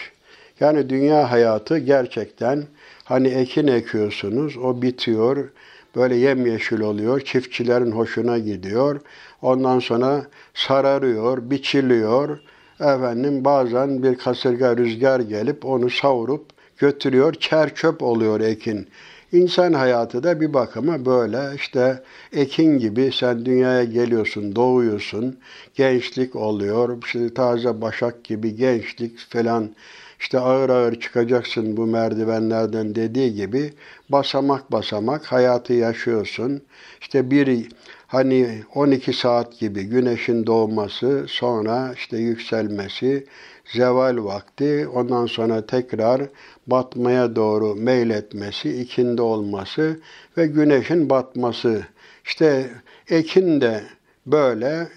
Yani 0.60 0.90
dünya 0.90 1.32
hayatı 1.32 1.78
gerçekten 1.78 2.64
Hani 3.12 3.28
ekin 3.28 3.68
ekiyorsunuz, 3.68 4.58
o 4.58 4.82
bitiyor, 4.82 5.50
böyle 5.96 6.16
yemyeşil 6.16 6.80
oluyor, 6.80 7.20
çiftçilerin 7.20 7.92
hoşuna 7.92 8.38
gidiyor. 8.38 9.02
Ondan 9.42 9.80
sonra 9.80 10.26
sararıyor, 10.54 11.50
biçiliyor. 11.50 12.40
Efendim 12.80 13.46
bazen 13.46 14.04
bir 14.04 14.16
kasırga 14.16 14.78
rüzgar 14.78 15.20
gelip 15.20 15.66
onu 15.66 15.90
savurup 15.90 16.46
götürüyor, 16.78 17.34
çer 17.34 17.76
çöp 17.76 18.04
oluyor 18.04 18.40
ekin. 18.40 18.88
İnsan 19.32 19.74
hayatı 19.74 20.24
da 20.24 20.42
bir 20.42 20.54
bakıma 20.54 21.06
böyle 21.06 21.56
işte 21.56 22.04
ekin 22.34 22.80
gibi 22.80 23.12
sen 23.14 23.46
dünyaya 23.46 23.84
geliyorsun, 23.84 24.56
doğuyorsun, 24.56 25.40
gençlik 25.76 26.36
oluyor, 26.36 27.04
işte 27.06 27.34
taze 27.34 27.82
başak 27.82 28.24
gibi 28.24 28.56
gençlik 28.56 29.20
falan 29.20 29.70
işte 30.22 30.40
ağır 30.40 30.70
ağır 30.70 31.00
çıkacaksın 31.00 31.78
bu 31.78 31.86
merdivenlerden 31.88 32.96
dediği 32.96 33.34
gibi 33.34 33.74
basamak 34.10 34.72
basamak 34.72 35.26
hayatı 35.26 35.74
yaşıyorsun. 35.74 36.62
İşte 37.02 37.32
bir 37.32 37.68
hani 38.08 38.64
12 38.76 39.14
saat 39.14 39.60
gibi 39.60 39.84
güneşin 39.84 40.46
doğması, 40.46 41.26
sonra 41.28 41.94
işte 41.96 42.18
yükselmesi, 42.18 43.26
zeval 43.66 44.24
vakti, 44.24 44.88
ondan 44.88 45.26
sonra 45.26 45.66
tekrar 45.66 46.22
batmaya 46.68 47.36
doğru 47.36 47.76
meyletmesi, 47.76 48.82
ikindi 48.82 49.22
olması 49.22 50.00
ve 50.38 50.46
güneşin 50.46 51.10
batması. 51.10 51.82
İşte 52.26 52.70
ekin 53.10 53.62
de 53.62 53.84
böyle 54.26 54.88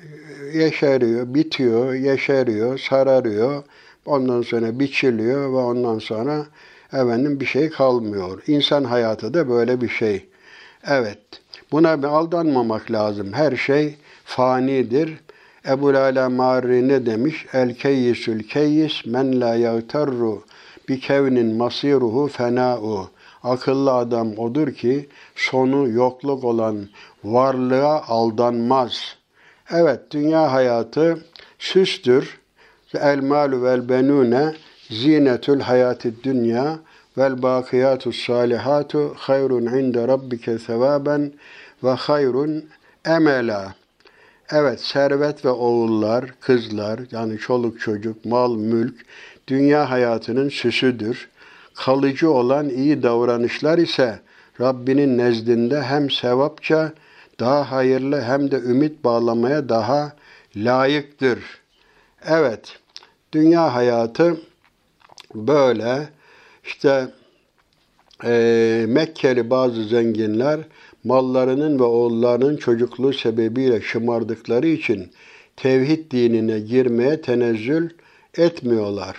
yeşeriyor, 0.55 1.35
bitiyor, 1.35 1.95
yeşeriyor, 1.95 2.79
sararıyor. 2.79 3.63
Ondan 4.07 4.43
sonra 4.43 4.79
biçiliyor 4.79 5.53
ve 5.53 5.57
ondan 5.57 5.99
sonra 5.99 6.47
efendim 6.93 7.41
bir 7.41 7.47
şey 7.47 7.71
kalmıyor. 7.71 8.43
İnsan 8.47 8.85
hayatı 8.85 9.35
da 9.35 9.49
böyle 9.49 9.81
bir 9.81 9.89
şey. 9.89 10.27
Evet. 10.87 11.19
Buna 11.73 12.03
bir 12.03 12.09
aldanmamak 12.09 12.91
lazım. 12.91 13.33
Her 13.33 13.57
şey 13.57 13.97
fanidir. 14.25 15.21
Ebu 15.69 15.95
Lala 15.95 16.29
Mari 16.29 16.89
ne 16.89 17.07
demiş? 17.07 17.47
El 17.53 17.75
keyyisül 17.75 18.43
keyyis 18.43 19.07
men 19.07 19.41
la 19.41 19.55
yagterru 19.55 20.43
bi 20.89 21.01
kevnin 21.01 21.57
masiruhu 21.57 22.29
fena'u. 22.29 23.11
Akıllı 23.43 23.93
adam 23.93 24.39
odur 24.39 24.75
ki 24.75 25.09
sonu 25.37 25.89
yokluk 25.89 26.45
olan 26.45 26.89
varlığa 27.25 28.03
aldanmaz. 28.09 29.17
Evet, 29.71 30.01
dünya 30.11 30.53
hayatı 30.53 31.25
süstür, 31.59 32.41
El 32.95 33.21
malu 33.23 33.63
vel 33.63 33.89
benune 33.89 34.55
zinetul 34.91 35.61
hayatid 35.61 36.15
dünya 36.25 36.79
vel 37.19 37.43
bakiyatus 37.43 38.27
salihatu 38.27 39.15
hayrun 39.17 39.67
inde 39.67 40.09
rabbike 40.09 40.59
sevaben 40.59 41.33
ve 41.85 41.91
hayrun 41.91 42.65
emela. 43.05 43.75
Evet, 44.51 44.81
servet 44.81 45.45
ve 45.45 45.51
oğullar, 45.51 46.25
kızlar, 46.41 47.01
yani 47.11 47.39
çoluk 47.39 47.81
çocuk, 47.81 48.25
mal, 48.25 48.57
mülk, 48.57 48.95
dünya 49.49 49.91
hayatının 49.91 50.49
süsüdür. 50.49 51.29
Kalıcı 51.75 52.31
olan 52.31 52.69
iyi 52.69 53.03
davranışlar 53.03 53.79
ise 53.79 54.21
Rabbinin 54.61 55.19
nezdinde 55.19 55.83
hem 55.83 56.11
sevapça 56.11 56.93
daha 57.41 57.71
hayırlı 57.73 58.21
hem 58.23 58.51
de 58.51 58.57
ümit 58.57 59.05
bağlamaya 59.05 59.69
daha 59.69 60.13
layıktır. 60.57 61.39
Evet, 62.27 62.79
Dünya 63.35 63.75
hayatı 63.75 64.41
böyle. 65.35 66.09
İşte 66.65 67.09
e, 68.25 68.85
Mekkeli 68.89 69.51
bazı 69.51 69.85
zenginler 69.85 70.61
mallarının 71.05 71.79
ve 71.79 71.83
oğullarının 71.83 72.57
çocukluğu 72.57 73.13
sebebiyle 73.13 73.81
şımardıkları 73.81 74.67
için 74.67 75.11
tevhid 75.57 76.11
dinine 76.11 76.61
girmeye 76.61 77.21
tenezzül 77.21 77.91
etmiyorlar. 78.39 79.17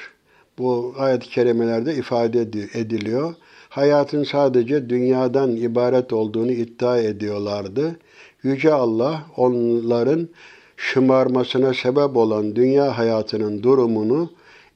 Bu 0.57 0.95
ayet-i 0.97 1.29
kerimelerde 1.29 1.95
ifade 1.95 2.41
ediliyor. 2.73 3.33
Hayatın 3.69 4.23
sadece 4.23 4.89
dünyadan 4.89 5.55
ibaret 5.55 6.13
olduğunu 6.13 6.51
iddia 6.51 6.97
ediyorlardı. 6.97 7.99
Yüce 8.43 8.73
Allah 8.73 9.25
onların 9.37 10.29
şımarmasına 10.77 11.73
sebep 11.73 12.17
olan 12.17 12.55
dünya 12.55 12.97
hayatının 12.97 13.63
durumunu 13.63 14.29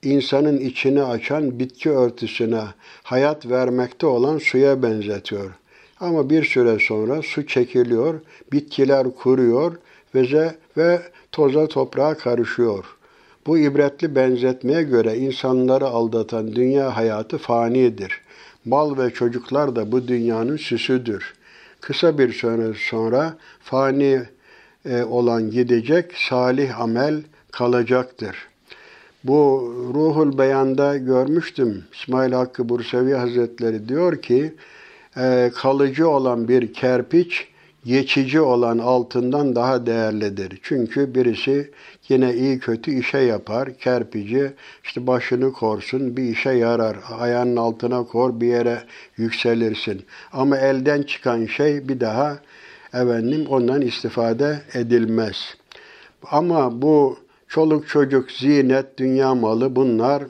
insanın 0.04 0.58
içini 0.58 1.04
açan 1.04 1.60
bitki 1.60 1.90
örtüsüne 1.90 2.64
hayat 3.04 3.50
vermekte 3.50 4.08
olan 4.08 4.38
suya 4.38 4.84
benzetiyor. 4.84 5.52
Ama 6.00 6.30
bir 6.30 6.44
süre 6.44 6.78
sonra 6.80 7.22
su 7.22 7.48
çekiliyor, 7.48 8.20
bitkiler 8.52 9.08
kuruyor 9.16 9.76
ve, 10.16 10.56
ve 10.78 11.02
toza 11.32 11.68
toprağa 11.68 12.14
karışıyor. 12.14 12.86
Bu 13.48 13.58
ibretli 13.58 14.16
benzetmeye 14.16 14.84
göre 14.84 15.18
insanları 15.18 15.86
aldatan 15.86 16.56
dünya 16.56 16.98
hayatı 16.98 17.38
fanidir. 17.38 18.22
Mal 18.66 18.98
ve 18.98 19.10
çocuklar 19.10 19.76
da 19.76 19.92
bu 19.92 20.08
dünyanın 20.08 20.58
süsüdür. 20.58 21.34
Kısa 21.82 22.18
bir 22.18 22.34
süre 22.34 22.74
sonra 22.90 23.38
fani 23.60 24.22
olan 25.10 25.52
gidecek, 25.52 26.14
salih 26.30 26.82
amel 26.82 27.24
kalacaktır. 27.52 28.36
Bu 29.24 29.74
Ruhul 29.94 30.38
Beyan'da 30.38 30.98
görmüştüm. 30.98 31.84
İsmail 31.94 32.32
Hakkı 32.32 32.70
Bursevi 32.70 33.14
Hazretleri 33.14 33.90
diyor 33.90 34.22
ki, 34.22 34.54
e, 35.18 35.52
kalıcı 35.56 36.10
olan 36.10 36.48
bir 36.48 36.74
kerpiç, 36.74 37.48
geçici 37.86 38.42
olan 38.42 38.78
altından 38.78 39.56
daha 39.56 39.86
değerlidir. 39.86 40.60
Çünkü 40.64 41.16
birisi 41.16 41.72
yine 42.10 42.34
iyi 42.34 42.60
kötü 42.60 42.92
işe 43.00 43.18
yapar. 43.18 43.78
Kerpici 43.78 44.54
işte 44.84 45.08
başını 45.08 45.54
korsun 45.54 46.18
bir 46.18 46.24
işe 46.24 46.52
yarar. 46.52 46.98
Ayağının 47.20 47.56
altına 47.56 48.04
kor 48.04 48.42
bir 48.42 48.48
yere 48.48 48.84
yükselirsin. 49.18 50.06
Ama 50.34 50.58
elden 50.58 51.02
çıkan 51.02 51.46
şey 51.46 51.90
bir 51.90 52.00
daha 52.00 52.40
efendim 52.94 53.46
ondan 53.50 53.82
istifade 53.82 54.62
edilmez. 54.74 55.56
Ama 56.32 56.82
bu 56.82 57.18
çoluk 57.48 57.88
çocuk, 57.88 58.32
zinet, 58.32 58.98
dünya 58.98 59.36
malı 59.36 59.76
bunlar 59.76 60.24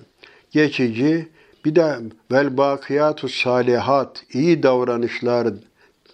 geçici 0.52 1.28
Bir 1.66 1.76
de 1.76 1.96
vel 2.32 2.58
bakiyatu 2.58 3.30
salihat, 3.30 4.24
iyi 4.34 4.64
davranışlar 4.64 5.48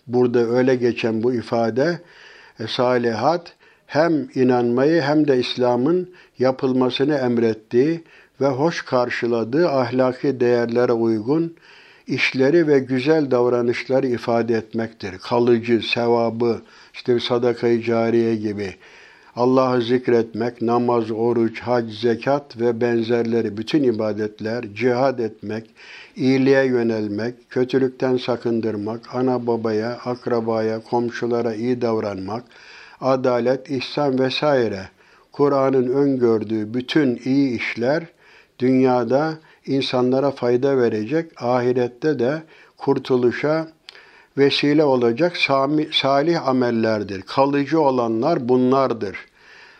burada 0.07 0.39
öyle 0.39 0.75
geçen 0.75 1.23
bu 1.23 1.33
ifade 1.33 1.99
e, 2.59 2.67
salihat 2.67 3.53
hem 3.85 4.29
inanmayı 4.35 5.01
hem 5.01 5.27
de 5.27 5.39
İslam'ın 5.39 6.09
yapılmasını 6.39 7.15
emrettiği 7.15 8.03
ve 8.41 8.47
hoş 8.47 8.81
karşıladığı 8.81 9.69
ahlaki 9.69 10.39
değerlere 10.39 10.93
uygun 10.93 11.55
işleri 12.07 12.67
ve 12.67 12.79
güzel 12.79 13.31
davranışları 13.31 14.07
ifade 14.07 14.53
etmektir. 14.53 15.17
Kalıcı, 15.17 15.81
sevabı, 15.93 16.61
işte 16.93 17.19
sadaka-i 17.19 17.83
cariye 17.83 18.35
gibi. 18.35 18.75
Allah'ı 19.35 19.81
zikretmek, 19.81 20.61
namaz, 20.61 21.11
oruç, 21.11 21.59
hac, 21.59 21.93
zekat 21.93 22.59
ve 22.59 22.81
benzerleri 22.81 23.57
bütün 23.57 23.83
ibadetler, 23.83 24.65
cihad 24.75 25.19
etmek, 25.19 25.69
iyiliğe 26.15 26.65
yönelmek, 26.65 27.49
kötülükten 27.49 28.17
sakındırmak, 28.17 29.15
ana 29.15 29.47
babaya, 29.47 29.89
akrabaya, 30.05 30.79
komşulara 30.79 31.53
iyi 31.53 31.81
davranmak, 31.81 32.43
adalet, 33.01 33.69
ihsan 33.69 34.19
vesaire. 34.19 34.89
Kur'an'ın 35.31 35.87
öngördüğü 35.87 36.73
bütün 36.73 37.21
iyi 37.25 37.59
işler 37.59 38.03
dünyada 38.59 39.33
insanlara 39.65 40.31
fayda 40.31 40.77
verecek, 40.77 41.41
ahirette 41.43 42.19
de 42.19 42.43
kurtuluşa 42.77 43.67
vesile 44.37 44.83
olacak 44.83 45.37
salih 45.91 46.47
amellerdir. 46.47 47.21
Kalıcı 47.21 47.81
olanlar 47.81 48.49
bunlardır. 48.49 49.17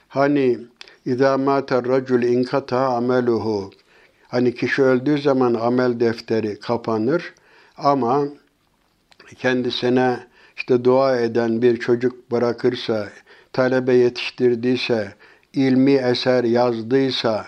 Hani 0.07 0.59
İzâ 1.05 1.37
mâter 1.37 1.85
racul 1.85 2.23
inkata 2.23 2.79
ameluhu. 2.79 3.71
Hani 4.27 4.55
kişi 4.55 4.83
öldüğü 4.83 5.17
zaman 5.17 5.53
amel 5.53 5.99
defteri 5.99 6.59
kapanır 6.59 7.33
ama 7.77 8.23
kendisine 9.37 10.19
işte 10.57 10.83
dua 10.83 11.19
eden 11.19 11.61
bir 11.61 11.77
çocuk 11.77 12.31
bırakırsa, 12.31 13.09
talebe 13.53 13.93
yetiştirdiyse, 13.93 15.13
ilmi 15.53 15.93
eser 15.93 16.43
yazdıysa, 16.43 17.45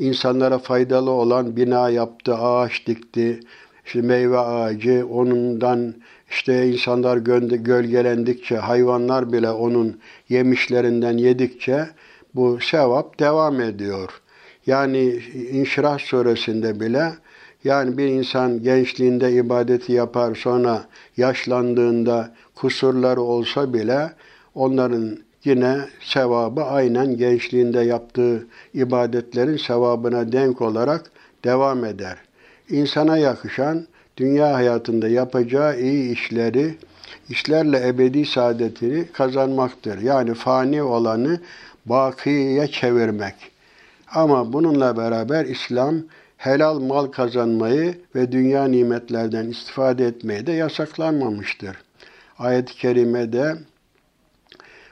insanlara 0.00 0.58
faydalı 0.58 1.10
olan 1.10 1.56
bina 1.56 1.90
yaptı, 1.90 2.34
ağaç 2.34 2.86
dikti, 2.86 3.40
işte 3.86 4.02
meyve 4.02 4.38
ağacı, 4.38 5.06
onundan 5.10 5.94
işte 6.30 6.68
insanlar 6.68 7.16
gölgelendikçe, 7.16 8.56
hayvanlar 8.56 9.32
bile 9.32 9.50
onun 9.50 10.00
yemişlerinden 10.28 11.18
yedikçe 11.18 11.88
bu 12.34 12.58
sevap 12.60 13.20
devam 13.20 13.60
ediyor. 13.60 14.20
Yani 14.66 15.20
İnşirah 15.52 15.98
suresinde 15.98 16.80
bile 16.80 17.12
yani 17.64 17.98
bir 17.98 18.06
insan 18.06 18.62
gençliğinde 18.62 19.32
ibadeti 19.32 19.92
yapar 19.92 20.34
sonra 20.34 20.84
yaşlandığında 21.16 22.34
kusurları 22.54 23.20
olsa 23.20 23.74
bile 23.74 24.12
onların 24.54 25.18
yine 25.44 25.76
sevabı 26.00 26.64
aynen 26.64 27.16
gençliğinde 27.16 27.80
yaptığı 27.80 28.46
ibadetlerin 28.74 29.56
sevabına 29.56 30.32
denk 30.32 30.60
olarak 30.60 31.10
devam 31.44 31.84
eder. 31.84 32.16
İnsana 32.68 33.18
yakışan 33.18 33.86
dünya 34.16 34.54
hayatında 34.54 35.08
yapacağı 35.08 35.80
iyi 35.80 36.12
işleri, 36.12 36.74
işlerle 37.28 37.88
ebedi 37.88 38.26
saadetini 38.26 39.04
kazanmaktır. 39.12 39.98
Yani 40.02 40.34
fani 40.34 40.82
olanı 40.82 41.40
bakiye 41.86 42.66
çevirmek. 42.66 43.34
Ama 44.14 44.52
bununla 44.52 44.96
beraber 44.96 45.44
İslam 45.44 45.94
helal 46.36 46.80
mal 46.80 47.06
kazanmayı 47.06 47.94
ve 48.14 48.32
dünya 48.32 48.64
nimetlerden 48.64 49.46
istifade 49.46 50.06
etmeyi 50.06 50.46
de 50.46 50.52
yasaklanmamıştır. 50.52 51.76
Ayet-i 52.38 52.74
kerimede 52.74 53.56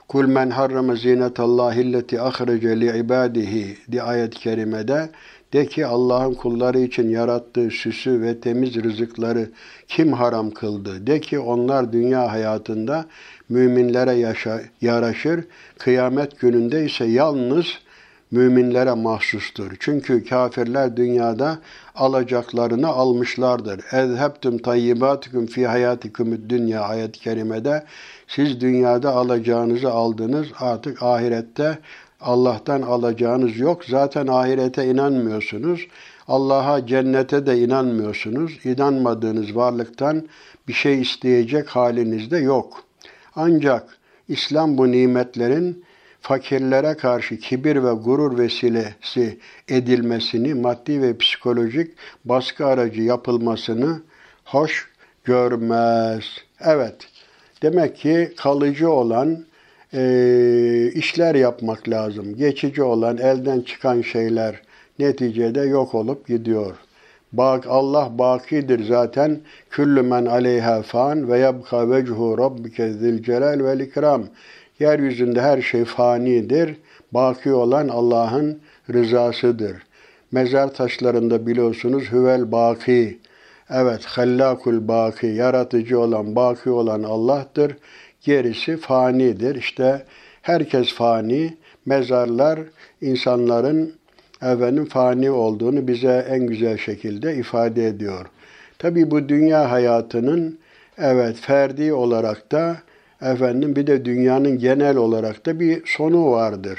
Kul 0.08 0.26
men 0.26 0.50
harrama 0.50 0.96
zinetallahi 0.96 1.80
illeti 1.80 2.20
ahrece 2.20 2.80
li 2.80 2.98
ibadihi 2.98 3.76
di 3.92 4.02
ayet-i 4.02 4.38
kerimede 4.38 5.10
de 5.52 5.66
ki 5.66 5.86
Allah'ın 5.86 6.34
kulları 6.34 6.78
için 6.78 7.08
yarattığı 7.08 7.70
süsü 7.70 8.22
ve 8.22 8.40
temiz 8.40 8.74
rızıkları 8.76 9.50
kim 9.88 10.12
haram 10.12 10.50
kıldı? 10.50 11.06
De 11.06 11.20
ki 11.20 11.38
onlar 11.38 11.92
dünya 11.92 12.32
hayatında 12.32 13.06
müminlere 13.48 14.12
yaşa, 14.12 14.60
yaraşır, 14.80 15.44
kıyamet 15.78 16.40
gününde 16.40 16.84
ise 16.84 17.04
yalnız 17.04 17.66
müminlere 18.30 18.94
mahsustur. 18.94 19.72
Çünkü 19.80 20.24
kafirler 20.24 20.96
dünyada 20.96 21.58
alacaklarını 21.98 22.88
almışlardır. 22.88 23.80
Ezhebtum 23.92 24.58
tayyibatikum 24.58 25.46
fi 25.46 25.66
hayatikum 25.66 26.48
dünya 26.48 26.80
ayet-i 26.80 27.20
kerimede 27.20 27.84
siz 28.28 28.60
dünyada 28.60 29.12
alacağınızı 29.12 29.90
aldınız 29.90 30.46
artık 30.60 31.02
ahirette 31.02 31.78
Allah'tan 32.20 32.82
alacağınız 32.82 33.56
yok. 33.58 33.84
Zaten 33.84 34.26
ahirete 34.26 34.86
inanmıyorsunuz. 34.86 35.86
Allah'a, 36.28 36.86
cennete 36.86 37.46
de 37.46 37.58
inanmıyorsunuz. 37.58 38.58
İnanmadığınız 38.64 39.56
varlıktan 39.56 40.28
bir 40.68 40.72
şey 40.72 41.00
isteyecek 41.00 41.68
haliniz 41.68 42.30
de 42.30 42.38
yok. 42.38 42.84
Ancak 43.36 43.98
İslam 44.28 44.78
bu 44.78 44.90
nimetlerin 44.90 45.84
fakirlere 46.20 46.94
karşı 46.94 47.38
kibir 47.38 47.76
ve 47.84 47.92
gurur 47.92 48.38
vesilesi 48.38 49.38
edilmesini, 49.68 50.54
maddi 50.54 51.02
ve 51.02 51.18
psikolojik 51.18 51.90
baskı 52.24 52.66
aracı 52.66 53.02
yapılmasını 53.02 54.02
hoş 54.44 54.88
görmez. 55.24 56.24
Evet, 56.60 56.96
demek 57.62 57.96
ki 57.96 58.32
kalıcı 58.36 58.90
olan 58.90 59.44
e, 59.94 60.90
işler 60.94 61.34
yapmak 61.34 61.88
lazım. 61.88 62.36
Geçici 62.36 62.82
olan, 62.82 63.18
elden 63.18 63.60
çıkan 63.60 64.02
şeyler 64.02 64.62
neticede 64.98 65.60
yok 65.60 65.94
olup 65.94 66.26
gidiyor. 66.26 66.76
Bak 67.32 67.66
Allah 67.68 68.18
bakidir 68.18 68.84
zaten. 68.84 69.40
Küllü 69.70 70.02
men 70.02 70.26
aleyha 70.26 70.82
fan 70.82 71.28
ve 71.28 71.38
yabka 71.38 71.90
vechu 71.90 72.38
rabbike 72.38 72.92
zil 72.92 73.22
celal 73.22 73.64
vel 73.64 73.80
ikram. 73.80 74.24
Yeryüzünde 74.78 75.42
her 75.42 75.62
şey 75.62 75.84
fanidir. 75.84 76.76
Baki 77.12 77.52
olan 77.52 77.88
Allah'ın 77.88 78.60
rızasıdır. 78.92 79.76
Mezar 80.32 80.74
taşlarında 80.74 81.46
biliyorsunuz 81.46 82.12
hüvel 82.12 82.52
baki. 82.52 83.18
Evet, 83.70 84.04
hallakul 84.04 84.88
baki, 84.88 85.26
yaratıcı 85.26 86.00
olan, 86.00 86.36
baki 86.36 86.70
olan 86.70 87.02
Allah'tır. 87.02 87.76
Gerisi 88.20 88.76
fanidir. 88.76 89.54
İşte 89.54 90.04
herkes 90.42 90.94
fani. 90.94 91.56
Mezarlar 91.86 92.60
insanların 93.00 93.94
efendim 94.42 94.84
fani 94.84 95.30
olduğunu 95.30 95.88
bize 95.88 96.26
en 96.30 96.46
güzel 96.46 96.78
şekilde 96.78 97.34
ifade 97.34 97.86
ediyor. 97.86 98.26
Tabi 98.78 99.10
bu 99.10 99.28
dünya 99.28 99.70
hayatının 99.70 100.58
evet 100.98 101.36
ferdi 101.36 101.92
olarak 101.92 102.52
da 102.52 102.76
efendim 103.22 103.76
bir 103.76 103.86
de 103.86 104.04
dünyanın 104.04 104.58
genel 104.58 104.96
olarak 104.96 105.46
da 105.46 105.60
bir 105.60 105.82
sonu 105.86 106.30
vardır. 106.30 106.78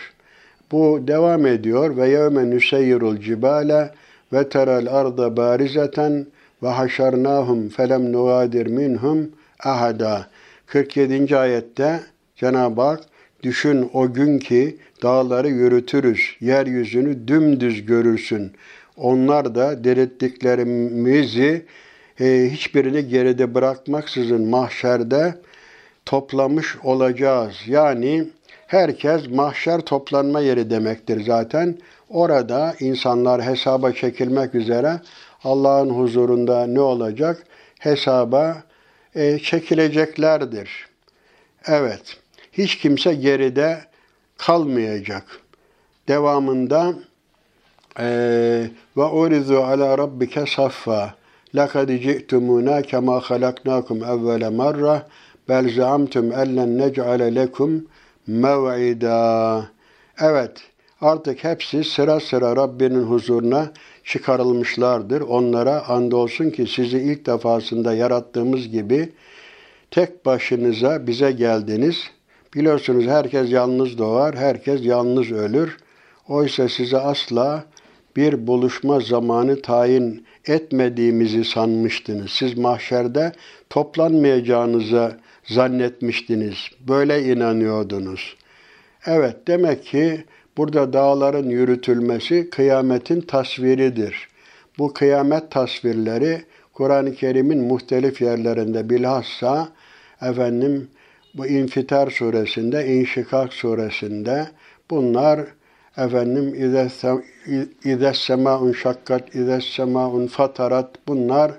Bu 0.71 1.03
devam 1.07 1.45
ediyor 1.45 1.97
ve 1.97 2.09
yevme 2.09 2.49
nüseyyirul 2.49 3.17
cibale 3.17 3.91
ve 4.33 4.49
teral 4.49 4.87
arda 4.89 5.37
barizeten 5.37 6.25
ve 6.63 6.67
haşarnahum 6.67 7.69
felem 7.69 8.11
nugadir 8.11 8.67
minhum 8.67 9.31
ahada. 9.63 10.27
47. 10.67 11.37
ayette 11.37 11.99
Cenab-ı 12.35 12.81
Hak 12.81 12.99
düşün 13.43 13.89
o 13.93 14.13
gün 14.13 14.39
ki 14.39 14.77
dağları 15.03 15.49
yürütürüz, 15.49 16.19
yeryüzünü 16.41 17.27
dümdüz 17.27 17.85
görürsün. 17.85 18.51
Onlar 18.97 19.55
da 19.55 19.83
dirilttiklerimizi 19.83 21.65
e, 22.19 22.49
hiçbirini 22.51 23.07
geride 23.07 23.55
bırakmaksızın 23.55 24.47
mahşerde 24.47 25.35
toplamış 26.09 26.77
olacağız. 26.83 27.55
Yani 27.67 28.27
herkes 28.67 29.29
mahşer 29.29 29.81
toplanma 29.81 30.39
yeri 30.39 30.69
demektir 30.69 31.23
zaten. 31.25 31.77
Orada 32.09 32.75
insanlar 32.79 33.41
hesaba 33.41 33.91
çekilmek 33.91 34.55
üzere 34.55 34.99
Allah'ın 35.43 35.89
huzurunda 35.89 36.67
ne 36.67 36.81
olacak? 36.81 37.43
Hesaba 37.79 38.63
e, 39.15 39.39
çekileceklerdir. 39.39 40.87
Evet, 41.67 42.17
hiç 42.51 42.77
kimse 42.77 43.13
geride 43.13 43.79
kalmayacak. 44.37 45.23
Devamında 46.07 46.93
e, 47.99 48.05
ve 48.97 49.03
urizu 49.03 49.57
ala 49.57 49.97
rabbike 49.97 50.45
saffa 50.45 51.13
lekad 51.55 51.89
ci'tumuna 51.89 52.81
kema 52.81 53.19
halaknakum 53.19 54.03
evvele 54.03 54.49
marra 54.49 55.07
bel 55.49 55.69
zaamtum 55.75 56.31
ellen 56.31 56.77
nec'ale 56.77 57.35
lekum 57.35 57.87
mev'ida. 58.27 59.65
Evet, 60.21 60.51
Artık 61.01 61.43
hepsi 61.43 61.83
sıra 61.83 62.19
sıra 62.19 62.55
Rabbinin 62.55 63.03
huzuruna 63.03 63.71
çıkarılmışlardır. 64.03 65.21
Onlara 65.21 65.87
andolsun 65.87 66.49
ki 66.49 66.67
sizi 66.67 66.97
ilk 66.97 67.25
defasında 67.25 67.93
yarattığımız 67.93 68.69
gibi 68.69 69.09
tek 69.91 70.25
başınıza 70.25 71.07
bize 71.07 71.31
geldiniz. 71.31 71.95
Biliyorsunuz 72.55 73.05
herkes 73.07 73.51
yalnız 73.51 73.97
doğar, 73.97 74.35
herkes 74.35 74.85
yalnız 74.85 75.31
ölür. 75.31 75.77
Oysa 76.27 76.69
size 76.69 76.97
asla 76.97 77.63
bir 78.15 78.47
buluşma 78.47 78.99
zamanı 78.99 79.61
tayin 79.61 80.25
etmediğimizi 80.45 81.43
sanmıştınız. 81.43 82.31
Siz 82.31 82.57
mahşerde 82.57 83.31
toplanmayacağınızı 83.69 85.11
zannetmiştiniz. 85.49 86.55
Böyle 86.87 87.23
inanıyordunuz. 87.23 88.35
Evet 89.05 89.35
demek 89.47 89.83
ki 89.83 90.23
burada 90.57 90.93
dağların 90.93 91.49
yürütülmesi 91.49 92.49
kıyametin 92.49 93.21
tasviridir. 93.21 94.27
Bu 94.77 94.93
kıyamet 94.93 95.51
tasvirleri 95.51 96.41
Kur'an-ı 96.73 97.15
Kerim'in 97.15 97.63
muhtelif 97.63 98.21
yerlerinde 98.21 98.89
bilhassa 98.89 99.69
efendim 100.21 100.87
bu 101.33 101.47
İnfitar 101.47 102.09
suresinde, 102.09 102.87
İnşikak 102.87 103.53
suresinde 103.53 104.47
bunlar 104.89 105.39
efendim 105.97 106.55
İzes 107.83 108.17
semaun 108.17 108.71
şakkat, 108.71 109.35
İzes 109.35 109.65
semaun 109.65 110.27
fatarat 110.27 110.95
bunlar 111.07 111.51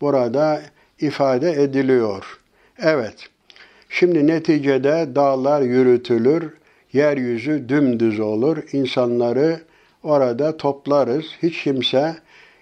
burada 0.00 0.62
ifade 1.00 1.52
ediliyor. 1.52 2.38
Evet. 2.78 3.31
Şimdi 3.94 4.26
neticede 4.26 5.08
dağlar 5.14 5.62
yürütülür, 5.62 6.50
yeryüzü 6.92 7.68
dümdüz 7.68 8.20
olur. 8.20 8.58
İnsanları 8.72 9.60
orada 10.02 10.56
toplarız. 10.56 11.24
Hiç 11.42 11.62
kimse 11.64 12.16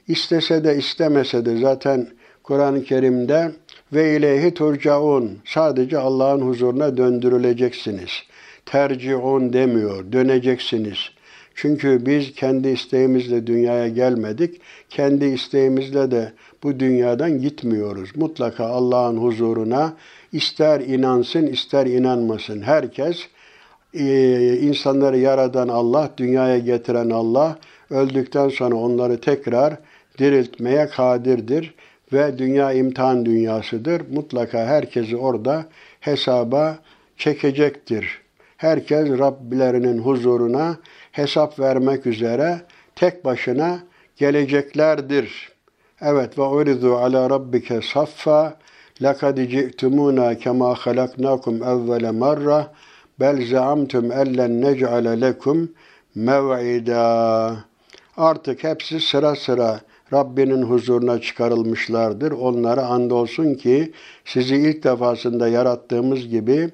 istese 0.08 0.64
de 0.64 0.76
istemese 0.76 1.44
de 1.44 1.56
zaten 1.56 2.06
Kur'an-ı 2.42 2.84
Kerim'de 2.84 3.50
ve 3.92 4.16
ileyhi 4.16 4.54
turcaun 4.54 5.38
sadece 5.44 5.98
Allah'ın 5.98 6.40
huzuruna 6.40 6.96
döndürüleceksiniz. 6.96 8.10
Terciun 8.66 9.52
demiyor, 9.52 10.12
döneceksiniz. 10.12 10.98
Çünkü 11.54 12.06
biz 12.06 12.32
kendi 12.32 12.68
isteğimizle 12.68 13.46
dünyaya 13.46 13.88
gelmedik. 13.88 14.60
Kendi 14.88 15.24
isteğimizle 15.24 16.10
de 16.10 16.32
bu 16.62 16.80
dünyadan 16.80 17.40
gitmiyoruz. 17.40 18.16
Mutlaka 18.16 18.64
Allah'ın 18.64 19.16
huzuruna 19.16 19.92
ister 20.32 20.80
inansın 20.80 21.46
ister 21.46 21.86
inanmasın. 21.86 22.62
Herkes 22.62 23.28
e, 23.94 24.56
insanları 24.56 25.18
yaradan 25.18 25.68
Allah, 25.68 26.10
dünyaya 26.16 26.58
getiren 26.58 27.10
Allah 27.10 27.58
öldükten 27.90 28.48
sonra 28.48 28.74
onları 28.74 29.20
tekrar 29.20 29.74
diriltmeye 30.18 30.86
kadirdir 30.86 31.74
ve 32.12 32.38
dünya 32.38 32.72
imtihan 32.72 33.26
dünyasıdır. 33.26 34.02
Mutlaka 34.12 34.66
herkesi 34.66 35.16
orada 35.16 35.66
hesaba 36.00 36.78
çekecektir. 37.16 38.20
Herkes 38.56 39.08
Rabbilerinin 39.08 39.98
huzuruna 39.98 40.76
hesap 41.12 41.58
vermek 41.58 42.06
üzere 42.06 42.60
tek 42.96 43.24
başına 43.24 43.78
geleceklerdir. 44.16 45.52
Evet 46.00 46.38
ve 46.38 46.42
uridu 46.42 46.96
ala 46.96 47.30
rabbike 47.30 47.80
saffa 47.82 48.58
lekad 49.02 49.36
ci'tumuna 49.36 50.38
kema 50.38 50.74
halaknakum 50.74 51.62
evvele 51.62 52.10
marra 52.10 52.72
bel 53.20 53.46
zaamtum 53.46 54.12
ellen 54.12 54.60
nec'ale 54.62 55.20
lekum 55.20 55.68
mev'ida. 56.14 57.56
Artık 58.16 58.64
hepsi 58.64 59.00
sıra 59.00 59.36
sıra 59.36 59.80
Rabbinin 60.12 60.62
huzuruna 60.62 61.20
çıkarılmışlardır. 61.20 62.32
Onlara 62.32 62.86
andolsun 62.86 63.54
ki 63.54 63.92
sizi 64.24 64.54
ilk 64.54 64.84
defasında 64.84 65.48
yarattığımız 65.48 66.28
gibi 66.28 66.70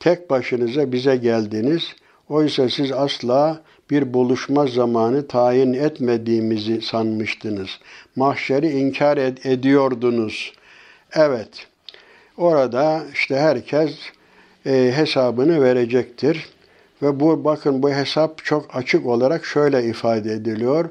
tek 0.00 0.30
başınıza 0.30 0.92
bize 0.92 1.16
geldiniz. 1.16 1.82
Oysa 2.28 2.68
siz 2.68 2.92
asla 2.92 3.60
bir 3.90 4.14
buluşma 4.14 4.66
zamanı 4.66 5.26
tayin 5.26 5.72
etmediğimizi 5.72 6.80
sanmıştınız. 6.80 7.68
Mahşeri 8.16 8.70
inkar 8.70 9.16
ed- 9.16 9.48
ediyordunuz. 9.48 10.52
Evet, 11.18 11.66
orada 12.36 13.02
işte 13.12 13.36
herkes 13.36 13.90
e, 14.66 14.92
hesabını 14.96 15.62
verecektir. 15.62 16.48
Ve 17.02 17.20
bu 17.20 17.44
bakın 17.44 17.82
bu 17.82 17.90
hesap 17.90 18.44
çok 18.44 18.76
açık 18.76 19.06
olarak 19.06 19.44
şöyle 19.44 19.84
ifade 19.84 20.32
ediliyor. 20.32 20.84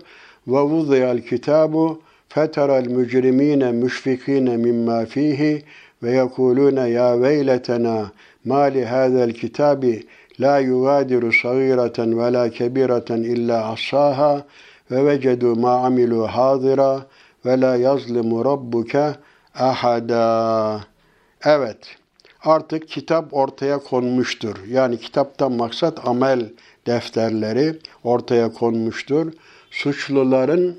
Ve 0.47 0.59
vudiyal 0.61 1.17
kitabu 1.17 2.01
feteral 2.29 2.85
mücrimine 2.85 3.71
müşfikine 3.71 4.57
mimma 4.57 5.05
fihi 5.05 5.63
ve 6.03 6.11
yekulune 6.11 6.89
ya 6.89 7.21
veyletena 7.21 8.11
mali 8.45 8.85
hadal 8.85 9.31
kitabi 9.31 10.07
la 10.39 10.59
yugadiru 10.59 11.33
sagireten 11.33 12.19
ve 12.19 12.33
la 12.33 12.49
kebireten 12.49 13.23
illa 13.23 13.71
assaha 13.71 14.45
ve 14.91 15.05
vecedu 15.05 15.55
ma 15.55 15.71
amilu 15.71 16.27
hadira 16.27 17.05
ve 17.45 17.61
la 17.61 17.75
yazlimu 17.75 18.45
rabbuke 18.45 19.13
ahada. 19.55 20.81
Evet, 21.45 21.77
artık 22.43 22.87
kitap 22.87 23.33
ortaya 23.33 23.77
konmuştur. 23.77 24.55
Yani 24.67 24.99
kitaptan 24.99 25.51
maksat 25.51 26.07
amel 26.07 26.49
defterleri 26.87 27.79
ortaya 28.03 28.53
konmuştur. 28.53 29.33
Suçluların 29.71 30.77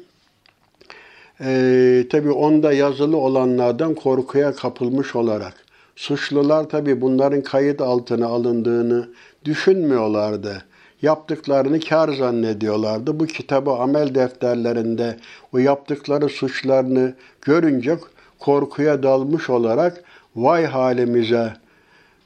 e, 1.40 2.04
tabi 2.10 2.30
onda 2.30 2.72
yazılı 2.72 3.16
olanlardan 3.16 3.94
korkuya 3.94 4.54
kapılmış 4.54 5.16
olarak 5.16 5.66
suçlular 5.96 6.68
tabi 6.68 7.00
bunların 7.00 7.42
kayıt 7.42 7.80
altına 7.80 8.26
alındığını 8.26 9.08
düşünmüyorlardı. 9.44 10.64
Yaptıklarını 11.02 11.80
kar 11.80 12.12
zannediyorlardı. 12.12 13.20
Bu 13.20 13.26
kitabı 13.26 13.70
amel 13.70 14.14
defterlerinde 14.14 15.16
o 15.52 15.58
yaptıkları 15.58 16.28
suçlarını 16.28 17.14
görünce 17.42 17.98
korkuya 18.38 19.02
dalmış 19.02 19.50
olarak 19.50 20.04
vay 20.36 20.64
halimize 20.64 21.52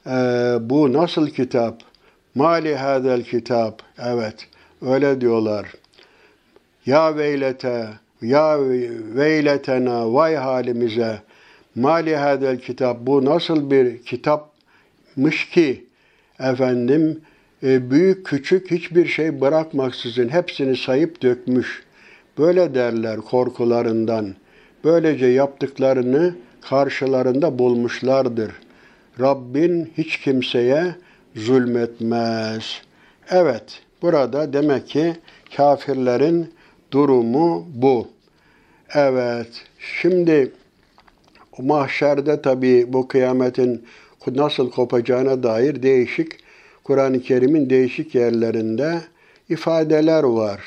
e, 0.07 0.11
bu 0.59 0.93
nasıl 0.93 1.27
kitap? 1.27 1.81
Mali 2.35 2.75
hadel 2.75 3.23
kitap. 3.23 3.81
Evet 3.99 4.47
öyle 4.81 5.21
diyorlar. 5.21 5.73
Ya 6.85 7.15
veylete, 7.15 7.87
ya 8.21 8.59
veyletena, 9.15 10.13
vay 10.13 10.35
halimize. 10.35 11.21
Mali 11.75 12.15
hadel 12.15 12.59
kitap. 12.59 12.97
Bu 12.99 13.25
nasıl 13.25 13.71
bir 13.71 14.03
kitapmış 14.03 15.49
ki 15.49 15.85
efendim 16.39 17.21
e, 17.63 17.91
büyük 17.91 18.25
küçük 18.25 18.71
hiçbir 18.71 19.05
şey 19.05 19.41
bırakmaksızın 19.41 20.29
hepsini 20.29 20.77
sayıp 20.77 21.21
dökmüş. 21.21 21.83
Böyle 22.37 22.75
derler 22.75 23.17
korkularından. 23.17 24.35
Böylece 24.83 25.25
yaptıklarını 25.25 26.35
karşılarında 26.61 27.59
bulmuşlardır. 27.59 28.51
Rabbin 29.19 29.91
hiç 29.97 30.17
kimseye 30.17 30.95
zulmetmez. 31.35 32.81
Evet, 33.29 33.81
burada 34.01 34.53
demek 34.53 34.87
ki 34.87 35.15
kafirlerin 35.57 36.53
durumu 36.91 37.67
bu. 37.73 38.07
Evet, 38.95 39.47
şimdi 40.01 40.51
mahşerde 41.57 42.41
tabi 42.41 42.93
bu 42.93 43.07
kıyametin 43.07 43.85
nasıl 44.27 44.71
kopacağına 44.71 45.43
dair 45.43 45.83
değişik 45.83 46.31
Kur'an-ı 46.83 47.21
Kerim'in 47.21 47.69
değişik 47.69 48.15
yerlerinde 48.15 49.01
ifadeler 49.49 50.23
var. 50.23 50.61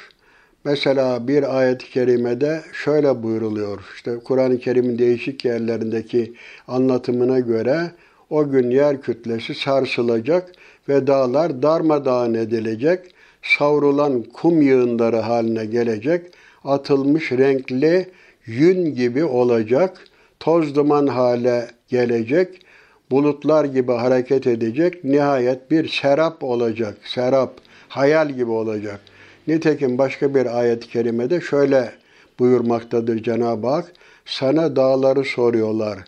Mesela 0.64 1.29
bir 1.29 1.59
ayet-i 1.59 1.90
kerimede 1.90 2.62
şöyle 2.72 3.22
buyruluyor. 3.22 3.81
İşte 3.94 4.18
Kur'an-ı 4.24 4.59
Kerim'in 4.59 4.98
değişik 4.98 5.44
yerlerindeki 5.44 6.33
anlatımına 6.68 7.40
göre 7.40 7.90
o 8.31 8.50
gün 8.50 8.70
yer 8.70 9.03
kütlesi 9.03 9.55
sarsılacak 9.55 10.53
ve 10.88 11.07
dağlar 11.07 11.62
darmadağın 11.62 12.35
edilecek, 12.35 13.00
savrulan 13.42 14.22
kum 14.22 14.62
yığınları 14.62 15.16
haline 15.16 15.66
gelecek, 15.66 16.27
atılmış 16.64 17.33
renkli 17.33 18.11
yün 18.46 18.94
gibi 18.94 19.24
olacak, 19.24 20.05
toz 20.40 20.74
duman 20.74 21.07
hale 21.07 21.66
gelecek, 21.88 22.66
bulutlar 23.11 23.64
gibi 23.64 23.92
hareket 23.92 24.46
edecek, 24.46 25.05
nihayet 25.05 25.70
bir 25.70 25.88
serap 25.88 26.44
olacak, 26.44 26.96
serap, 27.05 27.53
hayal 27.88 28.31
gibi 28.31 28.50
olacak. 28.50 29.00
Nitekim 29.47 29.99
başka 29.99 30.35
bir 30.35 30.59
ayet-i 30.59 30.89
kerimede 30.89 31.41
şöyle 31.41 31.93
buyurmaktadır 32.39 33.23
Cenab-ı 33.23 33.67
Hak, 33.67 33.93
sana 34.25 34.77
dağları 34.77 35.25
soruyorlar. 35.25 35.99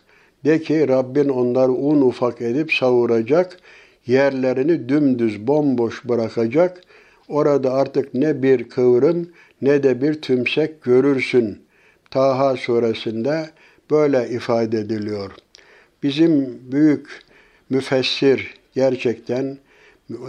De 0.45 0.61
ki 0.61 0.87
Rabbin 0.87 1.29
onları 1.29 1.71
un 1.71 2.01
ufak 2.01 2.41
edip 2.41 2.73
savuracak, 2.73 3.57
yerlerini 4.07 4.89
dümdüz 4.89 5.47
bomboş 5.47 6.05
bırakacak. 6.05 6.81
Orada 7.27 7.73
artık 7.73 8.13
ne 8.13 8.43
bir 8.43 8.69
kıvrım 8.69 9.29
ne 9.61 9.83
de 9.83 10.01
bir 10.01 10.21
tümsek 10.21 10.83
görürsün. 10.83 11.61
Taha 12.11 12.57
suresinde 12.57 13.49
böyle 13.91 14.29
ifade 14.29 14.79
ediliyor. 14.79 15.31
Bizim 16.03 16.59
büyük 16.71 17.07
müfessir 17.69 18.53
gerçekten 18.75 19.57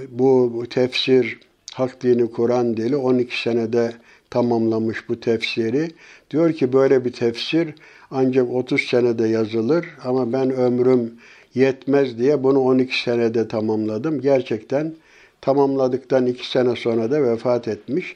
bu, 0.08 0.64
tefsir 0.70 1.38
Hak 1.78 2.02
Dini 2.02 2.30
Kur'an 2.30 2.76
dili 2.76 2.96
12 2.96 3.42
senede 3.42 3.92
tamamlamış 4.30 5.08
bu 5.08 5.20
tefsiri. 5.20 5.90
Diyor 6.30 6.52
ki 6.52 6.72
böyle 6.72 7.04
bir 7.04 7.12
tefsir 7.12 7.74
ancak 8.10 8.50
30 8.50 8.80
senede 8.80 9.28
yazılır 9.28 9.86
ama 10.04 10.32
ben 10.32 10.50
ömrüm 10.50 11.14
yetmez 11.54 12.18
diye 12.18 12.42
bunu 12.42 12.60
12 12.60 13.02
senede 13.02 13.48
tamamladım. 13.48 14.20
Gerçekten 14.20 14.94
tamamladıktan 15.40 16.26
2 16.26 16.50
sene 16.50 16.76
sonra 16.76 17.10
da 17.10 17.22
vefat 17.22 17.68
etmiş. 17.68 18.14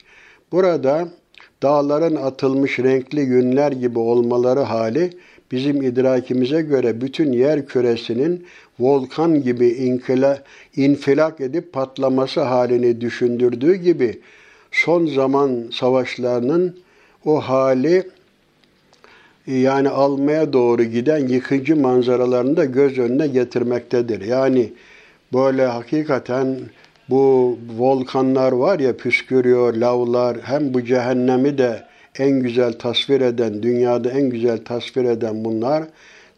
Burada 0.53 1.09
dağların 1.63 2.17
atılmış 2.17 2.79
renkli 2.79 3.21
yünler 3.21 3.73
gibi 3.73 3.99
olmaları 3.99 4.61
hali 4.61 5.11
bizim 5.53 5.83
idrakimize 5.83 6.63
göre 6.63 7.01
bütün 7.01 7.33
yer 7.33 7.67
küresinin 7.67 8.47
volkan 8.81 9.43
gibi 9.43 9.69
inkila, 9.69 10.43
infilak 10.77 11.41
edip 11.41 11.73
patlaması 11.73 12.41
halini 12.41 13.01
düşündürdüğü 13.01 13.75
gibi 13.75 14.21
son 14.73 15.07
zaman 15.07 15.71
savaşlarının 15.73 16.77
o 17.25 17.41
hali 17.41 18.05
yani 19.47 19.89
almaya 19.89 20.53
doğru 20.53 20.85
giden 20.85 21.29
yıkıcı 21.29 21.77
manzaralarını 21.77 22.57
da 22.57 22.65
göz 22.65 22.99
önüne 22.99 23.27
getirmektedir. 23.27 24.21
Yani 24.21 24.73
böyle 25.33 25.67
hakikaten 25.67 26.59
bu 27.11 27.59
volkanlar 27.79 28.53
var 28.53 28.79
ya 28.79 28.97
püskürüyor, 28.97 29.75
lavlar 29.75 30.37
hem 30.43 30.75
bu 30.75 30.85
cehennemi 30.85 31.59
de 31.59 31.83
en 32.19 32.41
güzel 32.41 32.73
tasvir 32.73 33.21
eden, 33.21 33.63
dünyada 33.63 34.11
en 34.11 34.31
güzel 34.31 34.65
tasvir 34.65 35.05
eden 35.05 35.45
bunlar. 35.45 35.85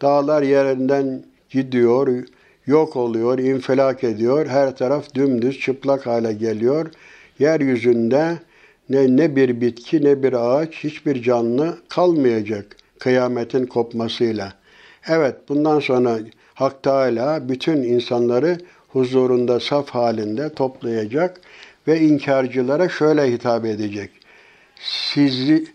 Dağlar 0.03 0.43
yerinden 0.43 1.23
gidiyor, 1.55 2.25
yok 2.67 2.97
oluyor, 2.97 3.39
infilak 3.39 4.05
ediyor. 4.05 4.47
Her 4.47 4.77
taraf 4.77 5.15
dümdüz, 5.15 5.61
çıplak 5.61 6.07
hale 6.07 6.33
geliyor. 6.33 6.91
Yeryüzünde 7.39 8.39
ne, 8.89 9.17
ne 9.17 9.37
bir 9.37 9.61
bitki 9.61 10.05
ne 10.05 10.23
bir 10.23 10.33
ağaç, 10.33 10.75
hiçbir 10.85 11.23
canlı 11.23 11.79
kalmayacak 11.89 12.77
kıyametin 12.99 13.67
kopmasıyla. 13.67 14.53
Evet, 15.09 15.37
bundan 15.49 15.81
sonra 15.81 16.19
Hak 16.55 16.83
Teala 16.83 17.49
bütün 17.49 17.83
insanları 17.83 18.59
huzurunda 18.89 19.61
saf 19.61 19.91
halinde 19.91 20.55
toplayacak 20.55 21.41
ve 21.89 22.01
inkarcılara 22.01 22.89
şöyle 22.89 23.33
hitap 23.33 23.65
edecek. 23.65 24.11
Sizi 24.81 25.67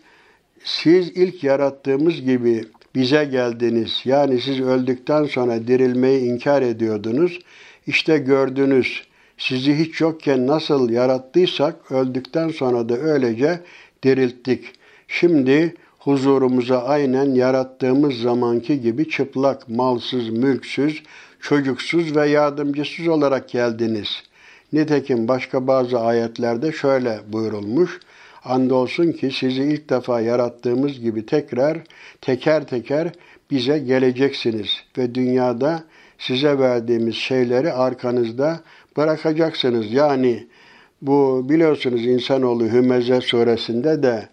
siz 0.64 1.10
ilk 1.10 1.44
yarattığımız 1.44 2.22
gibi 2.22 2.66
bize 2.96 3.26
geldiniz. 3.26 4.02
Yani 4.06 4.42
siz 4.42 4.62
öldükten 4.62 5.26
sonra 5.26 5.68
dirilmeyi 5.68 6.22
inkar 6.22 6.62
ediyordunuz. 6.62 7.40
İşte 7.88 8.18
gördünüz. 8.18 9.04
Sizi 9.38 9.80
hiç 9.80 10.02
yokken 10.02 10.48
nasıl 10.48 10.90
yarattıysak 10.90 11.92
öldükten 11.92 12.50
sonra 12.50 12.90
da 12.90 12.98
öylece 12.98 13.60
dirilttik. 14.04 14.66
Şimdi 15.08 15.74
huzurumuza 16.00 16.84
aynen 16.84 17.36
yarattığımız 17.36 18.14
zamanki 18.14 18.82
gibi 18.82 19.10
çıplak, 19.10 19.70
malsız, 19.70 20.30
mülksüz, 20.30 21.04
çocuksuz 21.42 22.16
ve 22.16 22.30
yardımcısız 22.30 23.08
olarak 23.08 23.50
geldiniz. 23.50 24.24
Nitekim 24.74 25.28
başka 25.28 25.68
bazı 25.68 26.00
ayetlerde 26.00 26.72
şöyle 26.72 27.20
buyurulmuş. 27.28 28.00
Andolsun 28.46 29.12
ki 29.12 29.32
sizi 29.32 29.64
ilk 29.64 29.90
defa 29.90 30.22
yarattığımız 30.22 31.00
gibi 31.00 31.26
tekrar 31.26 31.78
teker 32.22 32.68
teker 32.68 33.12
bize 33.52 33.80
geleceksiniz 33.80 34.68
ve 34.98 35.16
dünyada 35.16 35.84
size 36.18 36.60
verdiğimiz 36.60 37.16
şeyleri 37.16 37.74
arkanızda 37.74 38.60
bırakacaksınız. 38.98 39.94
Yani 39.94 40.48
bu 41.02 41.46
biliyorsunuz 41.50 42.06
insanoğlu 42.06 42.64
Hümeze 42.64 43.22
suresinde 43.22 44.04
de 44.04 44.30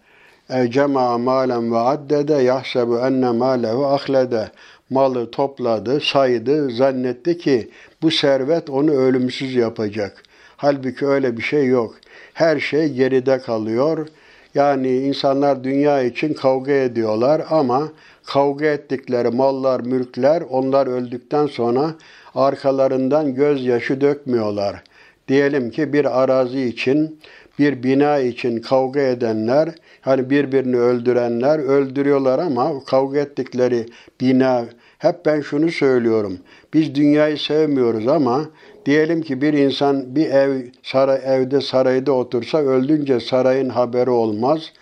Ecema 0.49 1.17
malen 1.17 1.71
ve 1.71 1.77
addede 1.77 2.33
yahsebu 2.33 2.99
enne 2.99 3.31
malehu 3.31 3.85
ahlede 3.85 4.51
malı 4.89 5.31
topladı, 5.31 5.99
saydı, 6.01 6.69
zannetti 6.69 7.37
ki 7.37 7.69
bu 8.01 8.11
servet 8.11 8.69
onu 8.69 8.91
ölümsüz 8.91 9.55
yapacak. 9.55 10.23
Halbuki 10.57 11.07
öyle 11.07 11.37
bir 11.37 11.41
şey 11.41 11.65
yok. 11.65 11.95
Her 12.37 12.59
şey 12.59 12.93
geride 12.93 13.39
kalıyor. 13.39 14.07
Yani 14.55 14.97
insanlar 14.97 15.63
dünya 15.63 16.01
için 16.01 16.33
kavga 16.33 16.71
ediyorlar 16.71 17.41
ama 17.49 17.89
kavga 18.25 18.65
ettikleri 18.65 19.29
mallar, 19.29 19.79
mülkler 19.79 20.43
onlar 20.49 20.87
öldükten 20.87 21.47
sonra 21.47 21.95
arkalarından 22.35 23.35
gözyaşı 23.35 24.01
dökmüyorlar. 24.01 24.83
Diyelim 25.27 25.71
ki 25.71 25.93
bir 25.93 26.21
arazi 26.21 26.63
için, 26.63 27.19
bir 27.59 27.83
bina 27.83 28.19
için 28.19 28.61
kavga 28.61 28.99
edenler, 28.99 29.69
hani 30.01 30.29
birbirini 30.29 30.77
öldürenler 30.77 31.59
öldürüyorlar 31.59 32.39
ama 32.39 32.83
kavga 32.85 33.19
ettikleri 33.19 33.85
bina, 34.21 34.65
hep 34.97 35.25
ben 35.25 35.41
şunu 35.41 35.71
söylüyorum. 35.71 36.37
Biz 36.73 36.95
dünyayı 36.95 37.37
sevmiyoruz 37.37 38.07
ama 38.07 38.45
diyelim 38.87 39.21
ki 39.21 39.41
bir 39.41 39.53
insan 39.53 40.15
bir 40.15 40.29
ev 40.29 40.61
saray 40.83 41.21
evde 41.25 41.61
sarayda 41.61 42.11
otursa 42.11 42.57
öldünce 42.57 43.19
sarayın 43.19 43.69
haberi 43.69 44.09
olmaz. 44.09 44.73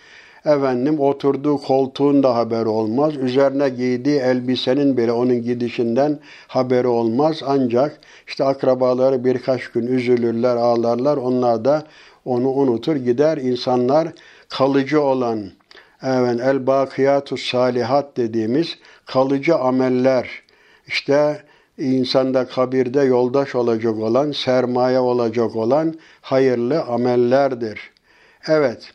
Efendim 0.45 0.99
oturduğu 0.99 1.57
koltuğun 1.57 2.23
da 2.23 2.35
haberi 2.35 2.67
olmaz. 2.67 3.17
Üzerine 3.17 3.69
giydiği 3.69 4.19
elbisenin 4.19 4.97
bile 4.97 5.11
onun 5.11 5.41
gidişinden 5.41 6.19
haberi 6.47 6.87
olmaz. 6.87 7.41
Ancak 7.45 7.99
işte 8.27 8.43
akrabaları 8.43 9.25
birkaç 9.25 9.67
gün 9.67 9.87
üzülürler, 9.87 10.55
ağlarlar. 10.55 11.17
Onlar 11.17 11.65
da 11.65 11.83
onu 12.25 12.49
unutur 12.49 12.95
gider. 12.95 13.37
İnsanlar 13.37 14.07
kalıcı 14.49 15.01
olan 15.01 15.39
evet, 16.03 16.39
el 16.41 16.67
bakiyatu 16.67 17.37
salihat 17.37 18.17
dediğimiz 18.17 18.77
kalıcı 19.05 19.55
ameller 19.55 20.29
işte 20.87 21.44
insanda 21.77 22.45
kabirde 22.47 23.01
yoldaş 23.01 23.55
olacak 23.55 23.97
olan, 23.97 24.31
sermaye 24.31 24.99
olacak 24.99 25.55
olan 25.55 25.95
hayırlı 26.21 26.81
amellerdir. 26.83 27.91
Evet, 28.47 28.93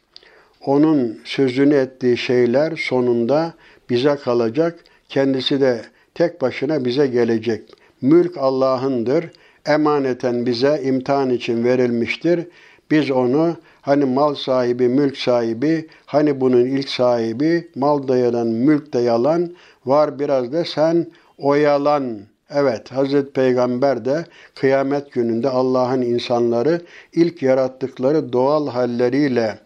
onun 0.66 1.20
sözünü 1.24 1.74
ettiği 1.74 2.16
şeyler 2.16 2.76
sonunda 2.76 3.52
bize 3.90 4.16
kalacak. 4.16 4.84
Kendisi 5.08 5.60
de 5.60 5.82
tek 6.14 6.40
başına 6.40 6.84
bize 6.84 7.06
gelecek. 7.06 7.62
Mülk 8.02 8.38
Allah'ındır. 8.38 9.24
Emaneten 9.66 10.46
bize 10.46 10.80
imtihan 10.84 11.30
için 11.30 11.64
verilmiştir. 11.64 12.46
Biz 12.90 13.10
onu 13.10 13.56
hani 13.82 14.04
mal 14.04 14.34
sahibi, 14.34 14.88
mülk 14.88 15.16
sahibi, 15.16 15.88
hani 16.06 16.40
bunun 16.40 16.66
ilk 16.66 16.88
sahibi, 16.88 17.68
mal 17.74 18.08
da 18.08 18.16
yalan, 18.16 18.46
mülk 18.46 18.92
de 18.92 18.98
yalan, 18.98 19.50
var 19.86 20.18
biraz 20.18 20.52
da 20.52 20.64
sen 20.64 21.06
oyalan. 21.38 22.29
Evet, 22.54 22.92
Hazreti 22.92 23.32
Peygamber 23.32 24.04
de 24.04 24.24
kıyamet 24.54 25.12
gününde 25.12 25.48
Allah'ın 25.48 26.02
insanları 26.02 26.80
ilk 27.12 27.42
yarattıkları 27.42 28.32
doğal 28.32 28.68
halleriyle 28.68 29.58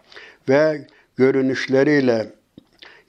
ve 0.49 0.87
görünüşleriyle 1.17 2.27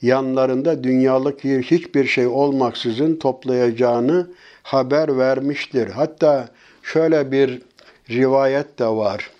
yanlarında 0.02 0.84
dünyalık 0.84 1.44
hiçbir 1.44 2.06
şey 2.06 2.28
olmaksızın 2.28 3.16
toplayacağını 3.16 4.28
haber 4.64 5.18
vermiştir. 5.18 5.90
Hatta 5.90 6.50
şöyle 6.84 7.32
bir 7.32 7.62
rivayet 8.10 8.80
de 8.80 8.88
var. 8.88 9.32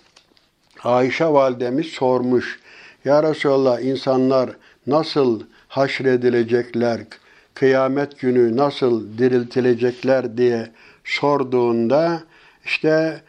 Ayşe 0.84 1.26
validemiz 1.26 1.86
sormuş. 1.86 2.60
Ya 3.04 3.22
Resulallah 3.22 3.80
insanlar 3.80 4.50
nasıl 4.86 5.42
haşredilecekler, 5.68 7.00
kıyamet 7.58 8.20
günü 8.20 8.56
nasıl 8.56 9.18
diriltilecekler 9.18 10.36
diye 10.36 10.68
sorduğunda 11.04 12.22
işte 12.64 13.20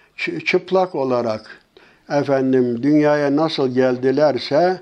çıplak 0.45 0.95
olarak 0.95 1.61
efendim 2.09 2.83
dünyaya 2.83 3.35
nasıl 3.35 3.73
geldilerse 3.73 4.81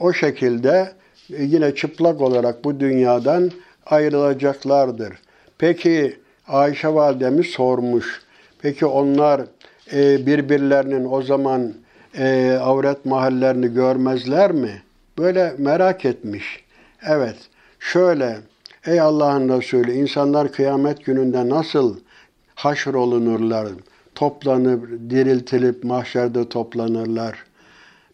o 0.00 0.12
şekilde 0.12 0.92
e, 1.32 1.42
yine 1.42 1.74
çıplak 1.74 2.20
olarak 2.20 2.64
bu 2.64 2.80
dünyadan 2.80 3.50
ayrılacaklardır. 3.86 5.12
Peki 5.58 6.16
Ayşe 6.48 6.94
validemiz 6.94 7.46
sormuş. 7.46 8.20
Peki 8.62 8.86
onlar 8.86 9.40
e, 9.92 10.26
birbirlerinin 10.26 11.08
o 11.10 11.22
zaman 11.22 11.74
e, 12.18 12.58
avret 12.62 13.04
mahallerini 13.04 13.74
görmezler 13.74 14.52
mi? 14.52 14.82
Böyle 15.18 15.54
merak 15.58 16.04
etmiş. 16.04 16.64
Evet, 17.06 17.36
şöyle, 17.78 18.36
ey 18.86 19.00
Allah'ın 19.00 19.48
Resulü, 19.48 19.92
insanlar 19.92 20.52
kıyamet 20.52 21.04
gününde 21.04 21.48
nasıl 21.48 21.96
haşr 22.54 22.94
olunurlar, 22.94 23.68
toplanıp, 24.14 25.10
diriltilip 25.10 25.84
mahşerde 25.84 26.48
toplanırlar. 26.48 27.44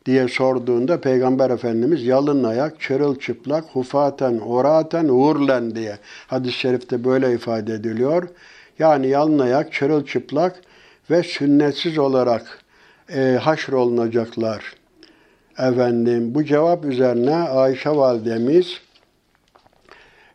diye 0.06 0.28
sorduğunda 0.28 1.00
Peygamber 1.00 1.50
Efendimiz 1.50 2.06
yalın 2.06 2.44
ayak, 2.44 2.80
çırılçıplak, 2.80 3.64
hufaten, 3.72 4.38
oraten, 4.38 5.08
uğurlen 5.08 5.74
diye 5.74 5.98
hadis-i 6.26 6.58
şerifte 6.58 7.04
böyle 7.04 7.34
ifade 7.34 7.74
ediliyor. 7.74 8.28
Yani 8.78 9.08
yalın 9.08 9.38
ayak, 9.38 9.72
çırılçıplak 9.72 10.60
ve 11.10 11.22
sünnetsiz 11.22 11.98
olarak 11.98 12.58
e, 13.14 13.38
haşrolunacaklar. 13.42 14.74
Efendim 15.58 16.34
bu 16.34 16.44
cevap 16.44 16.84
üzerine 16.84 17.36
Ayşe 17.36 17.90
validemiz 17.90 18.80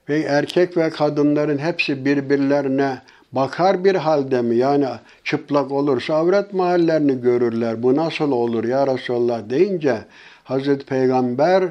ve 0.10 0.20
erkek 0.20 0.78
ve 0.78 0.90
kadınların 0.90 1.58
hepsi 1.58 2.06
birbirlerine 2.06 3.02
bakar 3.32 3.84
bir 3.84 3.96
halde 3.96 4.42
mi? 4.42 4.56
Yani 4.56 4.88
çıplak 5.24 5.72
olursa 5.72 6.16
avret 6.16 6.54
mahallerini 6.54 7.22
görürler. 7.22 7.84
Bu 7.84 7.96
nasıl 7.96 8.32
olur 8.32 8.64
ya 8.64 8.88
Resulallah 8.88 9.50
deyince 9.50 9.98
Hazreti 10.44 10.86
Peygamber 10.86 11.64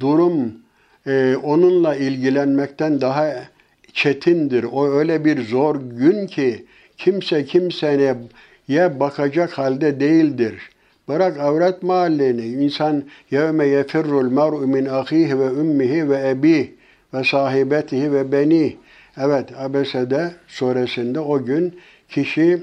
durum 0.00 0.54
e, 1.06 1.36
onunla 1.42 1.96
ilgilenmekten 1.96 3.00
daha 3.00 3.34
çetindir. 3.92 4.66
O 4.72 4.88
öyle 4.90 5.24
bir 5.24 5.44
zor 5.44 5.76
gün 5.76 6.26
ki 6.26 6.66
kimse 6.96 7.44
kimseye 7.44 8.16
bakacak 9.00 9.58
halde 9.58 10.00
değildir. 10.00 10.70
Bırak 11.08 11.40
avret 11.40 11.82
mahalleni. 11.82 12.46
İnsan 12.46 13.04
yevme 13.30 13.66
yefirrul 13.66 14.30
mer'u 14.30 14.58
min 14.58 14.86
ahihi 14.86 15.38
ve 15.38 15.50
ummihi 15.50 16.10
ve 16.10 16.28
ebih 16.28 16.68
ve 17.16 17.24
sahibetihi 17.24 18.12
ve 18.12 18.32
beni. 18.32 18.76
Evet 19.16 19.48
Abese'de 19.58 20.30
suresinde 20.48 21.20
o 21.20 21.44
gün 21.44 21.80
kişi 22.08 22.62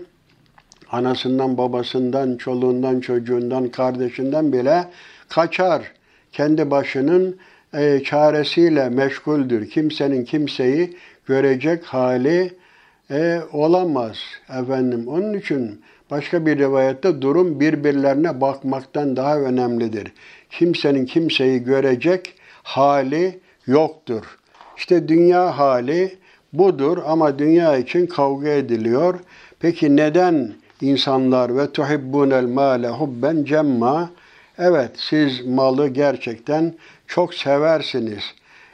anasından, 0.91 1.57
babasından, 1.57 2.37
çoluğundan, 2.37 2.99
çocuğundan, 2.99 3.67
kardeşinden 3.69 4.53
bile 4.53 4.85
kaçar. 5.29 5.91
Kendi 6.31 6.71
başının 6.71 7.37
e, 7.73 8.03
çaresiyle 8.03 8.89
meşguldür. 8.89 9.69
Kimsenin 9.69 10.25
kimseyi 10.25 10.97
görecek 11.25 11.83
hali 11.83 12.53
e, 13.11 13.39
olamaz 13.51 14.17
efendim. 14.49 15.07
Onun 15.07 15.33
için 15.33 15.81
başka 16.11 16.45
bir 16.45 16.57
rivayette 16.57 17.21
durum 17.21 17.59
birbirlerine 17.59 18.41
bakmaktan 18.41 19.15
daha 19.15 19.39
önemlidir. 19.39 20.11
Kimsenin 20.49 21.05
kimseyi 21.05 21.63
görecek 21.63 22.33
hali 22.63 23.39
yoktur. 23.67 24.39
İşte 24.77 25.07
dünya 25.07 25.57
hali 25.57 26.17
budur 26.53 26.97
ama 27.05 27.39
dünya 27.39 27.77
için 27.77 28.07
kavga 28.07 28.49
ediliyor. 28.49 29.19
Peki 29.59 29.95
neden 29.95 30.53
insanlar 30.81 31.57
ve 31.57 31.71
tuhibbunel 31.71 32.45
male 32.45 32.89
hubben 32.89 33.43
cemma? 33.43 34.09
Evet 34.57 34.91
siz 34.95 35.45
malı 35.45 35.87
gerçekten 35.87 36.73
çok 37.07 37.33
seversiniz. 37.33 38.23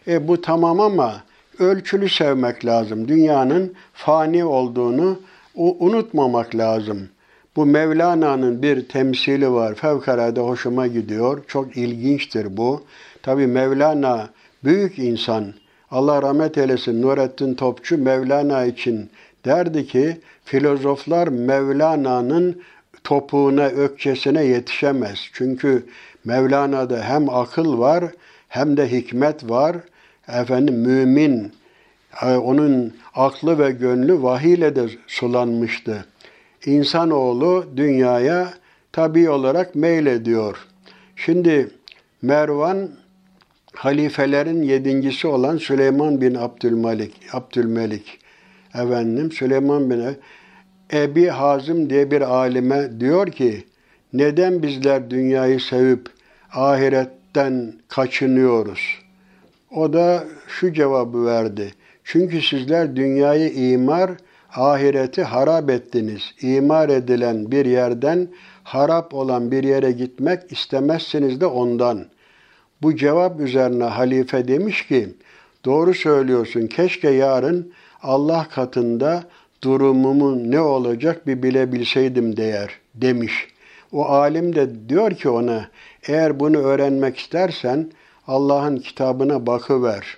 E 0.07 0.27
bu 0.27 0.41
tamam 0.41 0.79
ama 0.79 1.23
ölçülü 1.59 2.09
sevmek 2.09 2.65
lazım. 2.65 3.07
Dünyanın 3.07 3.73
fani 3.93 4.45
olduğunu 4.45 5.19
unutmamak 5.55 6.55
lazım. 6.55 7.09
Bu 7.55 7.65
Mevlana'nın 7.65 8.61
bir 8.61 8.87
temsili 8.87 9.51
var. 9.51 9.75
Fevkalade 9.75 10.41
hoşuma 10.41 10.87
gidiyor. 10.87 11.43
Çok 11.47 11.77
ilginçtir 11.77 12.57
bu. 12.57 12.83
Tabi 13.21 13.47
Mevlana 13.47 14.29
büyük 14.63 14.99
insan. 14.99 15.53
Allah 15.91 16.21
rahmet 16.21 16.57
eylesin 16.57 17.01
Nurettin 17.01 17.53
Topçu 17.53 17.97
Mevlana 17.97 18.65
için 18.65 19.09
derdi 19.45 19.87
ki 19.87 20.17
filozoflar 20.45 21.27
Mevlana'nın 21.27 22.61
topuğuna, 23.03 23.65
ökçesine 23.65 24.45
yetişemez. 24.45 25.19
Çünkü 25.33 25.85
Mevlana'da 26.25 27.03
hem 27.03 27.29
akıl 27.29 27.79
var 27.79 28.03
hem 28.47 28.77
de 28.77 28.91
hikmet 28.91 29.49
var. 29.49 29.77
Efendim 30.27 30.75
mümin 30.75 31.51
e, 32.21 32.35
onun 32.35 32.93
aklı 33.15 33.59
ve 33.59 33.71
gönlü 33.71 34.23
vahiyle 34.23 34.75
de 34.75 34.89
sulanmıştı. 35.07 36.05
İnsanoğlu 36.65 37.65
dünyaya 37.77 38.53
tabi 38.91 39.29
olarak 39.29 39.75
meylediyor. 39.75 40.57
Şimdi 41.15 41.69
Mervan 42.21 42.89
halifelerin 43.75 44.61
yedincisi 44.61 45.27
olan 45.27 45.57
Süleyman 45.57 46.21
bin 46.21 46.35
Abdülmelik, 46.35 47.13
Abdülmelik 47.33 48.19
efendim 48.75 49.31
Süleyman 49.31 49.89
bin 49.89 50.03
Ebi 50.93 51.27
Hazım 51.27 51.89
diye 51.89 52.11
bir 52.11 52.21
alime 52.21 52.99
diyor 52.99 53.27
ki 53.27 53.63
neden 54.13 54.63
bizler 54.63 55.09
dünyayı 55.09 55.59
sevip 55.59 56.09
ahiretten 56.53 57.73
kaçınıyoruz? 57.87 58.99
O 59.71 59.93
da 59.93 60.23
şu 60.47 60.73
cevabı 60.73 61.25
verdi. 61.25 61.73
Çünkü 62.03 62.41
sizler 62.41 62.95
dünyayı 62.95 63.49
imar, 63.53 64.11
ahireti 64.55 65.23
harap 65.23 65.69
ettiniz. 65.69 66.21
İmar 66.41 66.89
edilen 66.89 67.51
bir 67.51 67.65
yerden 67.65 68.27
harap 68.63 69.13
olan 69.13 69.51
bir 69.51 69.63
yere 69.63 69.91
gitmek 69.91 70.51
istemezsiniz 70.51 71.41
de 71.41 71.45
ondan.'' 71.45 72.18
Bu 72.81 72.95
cevap 72.95 73.39
üzerine 73.39 73.83
halife 73.83 74.47
demiş 74.47 74.87
ki, 74.87 75.09
doğru 75.65 75.93
söylüyorsun 75.93 76.67
keşke 76.67 77.09
yarın 77.09 77.71
Allah 78.03 78.47
katında 78.51 79.23
durumumun 79.63 80.51
ne 80.51 80.61
olacak 80.61 81.27
bir 81.27 81.43
bilebilseydim 81.43 82.37
değer 82.37 82.79
demiş. 82.95 83.47
O 83.91 84.05
alim 84.05 84.55
de 84.55 84.89
diyor 84.89 85.11
ki 85.11 85.29
ona 85.29 85.67
eğer 86.07 86.39
bunu 86.39 86.57
öğrenmek 86.57 87.17
istersen 87.17 87.91
Allah'ın 88.27 88.77
kitabına 88.77 89.45
bakıver. 89.47 90.17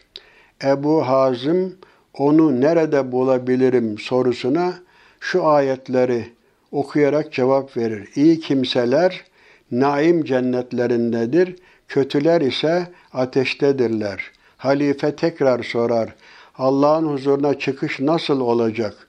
Ebu 0.64 1.08
Hazım 1.08 1.76
onu 2.14 2.62
nerede 2.62 3.12
bulabilirim 3.12 3.98
sorusuna 3.98 4.74
şu 5.20 5.48
ayetleri 5.48 6.26
okuyarak 6.72 7.34
cevap 7.34 7.78
verir. 7.78 8.10
İyi 8.16 8.40
kimseler 8.40 9.24
naim 9.72 10.24
cennetlerindedir 10.24 11.56
Kötüler 11.92 12.42
ise 12.42 12.88
ateştedirler. 13.14 14.32
Halife 14.58 15.16
tekrar 15.16 15.64
sorar. 15.64 16.16
Allah'ın 16.58 17.08
huzuruna 17.08 17.60
çıkış 17.60 18.00
nasıl 18.00 18.40
olacak? 18.40 19.08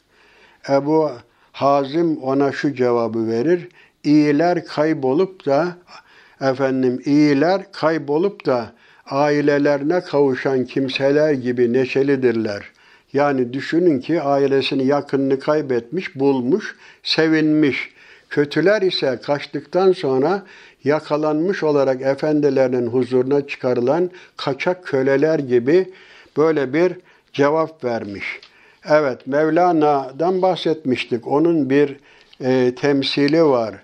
Ebu 0.69 1.11
Hazim 1.53 2.17
ona 2.17 2.53
şu 2.53 2.75
cevabı 2.75 3.29
verir. 3.29 3.69
İyiler 4.05 4.65
kaybolup 4.65 5.47
da 5.47 5.77
efendim 6.41 7.03
iyiler 7.05 7.73
kaybolup 7.73 8.47
da 8.47 8.73
ailelerine 9.07 10.01
kavuşan 10.01 10.65
kimseler 10.65 11.33
gibi 11.33 11.73
neşelidirler. 11.73 12.63
Yani 13.13 13.53
düşünün 13.53 14.01
ki 14.01 14.23
ailesini 14.23 14.87
yakınını 14.87 15.39
kaybetmiş, 15.39 16.17
bulmuş, 16.17 16.77
sevinmiş. 17.03 17.93
Kötüler 18.31 18.83
ise 18.83 19.21
kaçtıktan 19.23 19.93
sonra 19.93 20.43
yakalanmış 20.85 21.63
olarak 21.63 22.03
efendilerinin 22.03 22.87
huzuruna 22.87 23.47
çıkarılan 23.47 24.11
kaçak 24.37 24.87
köleler 24.87 25.39
gibi 25.39 25.91
böyle 26.37 26.73
bir 26.73 26.93
cevap 27.33 27.85
vermiş. 27.85 28.41
Evet, 28.89 29.27
Mevlana'dan 29.27 30.43
bahsetmiştik. 30.43 31.27
Onun 31.27 31.71
bir 31.71 31.97
e, 32.41 32.75
temsili 32.75 33.45
var. 33.45 33.75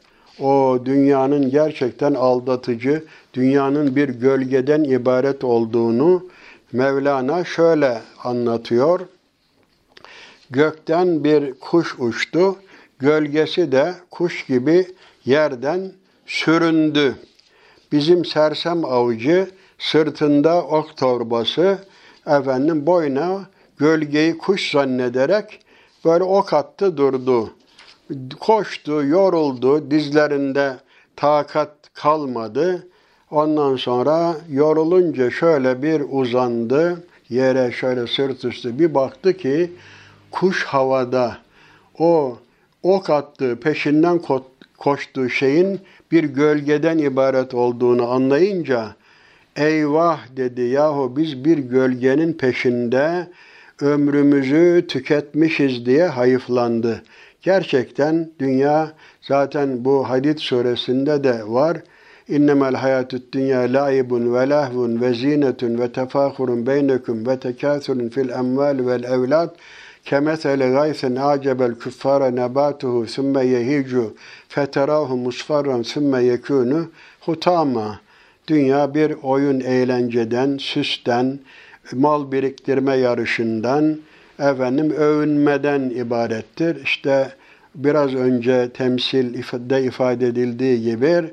O 0.41 0.79
dünyanın 0.85 1.51
gerçekten 1.51 2.15
aldatıcı, 2.15 3.05
dünyanın 3.35 3.97
bir 3.97 4.09
gölgeden 4.09 4.85
ibaret 4.85 5.45
olduğunu 5.45 6.27
Mevlana 6.73 7.45
şöyle 7.45 8.03
anlatıyor. 8.25 9.01
Gökten 10.51 11.25
bir 11.25 11.55
kuş 11.55 11.95
uçtu, 11.99 12.57
gölgesi 12.99 13.73
de 13.73 13.95
kuş 14.11 14.47
gibi 14.47 14.87
yerden 15.25 15.93
süründü. 16.29 17.15
Bizim 17.93 18.25
sersem 18.25 18.85
avcı 18.85 19.51
sırtında 19.79 20.63
ok 20.63 20.97
torbası 20.97 21.79
efendim 22.27 22.87
boyna 22.87 23.41
gölgeyi 23.79 24.39
kuş 24.39 24.71
zannederek 24.71 25.61
böyle 26.05 26.25
ok 26.25 26.53
attı 26.53 26.97
durdu. 26.97 27.55
Koştu, 28.41 29.05
yoruldu, 29.05 29.91
dizlerinde 29.91 30.77
takat 31.17 31.75
kalmadı. 31.95 32.89
Ondan 33.31 33.77
sonra 33.77 34.37
yorulunca 34.51 35.31
şöyle 35.31 35.83
bir 35.83 36.03
uzandı, 36.11 37.07
yere 37.29 37.73
şöyle 37.73 38.07
sırt 38.07 38.45
üstü 38.45 38.79
bir 38.79 38.95
baktı 38.95 39.37
ki 39.37 39.73
kuş 40.31 40.65
havada 40.65 41.39
o 41.99 42.39
ok 42.83 43.11
attığı 43.11 43.61
peşinden 43.61 44.19
koştuğu 44.79 45.29
şeyin 45.29 45.81
bir 46.13 46.25
gölgeden 46.25 46.99
ibaret 46.99 47.55
olduğunu 47.55 48.11
anlayınca 48.11 48.97
eyvah 49.57 50.21
dedi 50.37 50.61
yahu 50.61 51.17
biz 51.17 51.45
bir 51.45 51.59
gölgenin 51.59 52.33
peşinde 52.33 53.29
ömrümüzü 53.81 54.85
tüketmişiz 54.89 55.87
diye 55.87 56.07
hayıflandı. 56.07 57.03
Gerçekten 57.43 58.31
dünya 58.39 58.93
zaten 59.21 59.85
bu 59.85 60.11
hadit 60.11 60.41
suresinde 60.41 61.25
de 61.25 61.43
var. 61.47 61.77
İnnemel 62.29 62.75
hayatü't 62.75 63.33
dünya 63.33 63.61
laibun 63.61 64.35
ve 64.35 64.49
lahvun 64.49 65.01
ve 65.01 65.15
zinetun 65.15 65.79
ve 65.79 65.93
tefahurun 65.93 66.67
beynekum 66.67 67.27
ve 67.27 67.41
tekâthurun 67.41 68.09
fil 68.09 68.29
emval 68.29 68.87
vel 68.87 69.03
evlad 69.05 69.55
kemeseli 70.09 70.71
gaysin 70.73 71.17
acebel 71.17 71.75
küffara 71.75 72.31
nebatuhu 72.31 73.07
sümme 73.07 73.47
yehicu 73.47 74.15
feterahu 74.49 75.17
musfarran 75.17 75.83
sümme 75.83 76.23
yekûnu 76.25 76.91
hutama. 77.21 78.01
Dünya 78.49 78.95
bir 78.95 79.15
oyun 79.23 79.61
eğlenceden, 79.61 80.59
süsten, 80.59 81.39
mal 81.93 82.33
biriktirme 82.33 82.97
yarışından, 82.97 83.99
efendim 84.39 84.91
övünmeden 84.91 85.91
ibarettir. 85.91 86.83
İşte 86.83 87.29
biraz 87.75 88.15
önce 88.15 88.71
temsilde 88.75 89.83
ifade 89.83 90.27
edildiği 90.27 90.83
gibi 90.83 91.25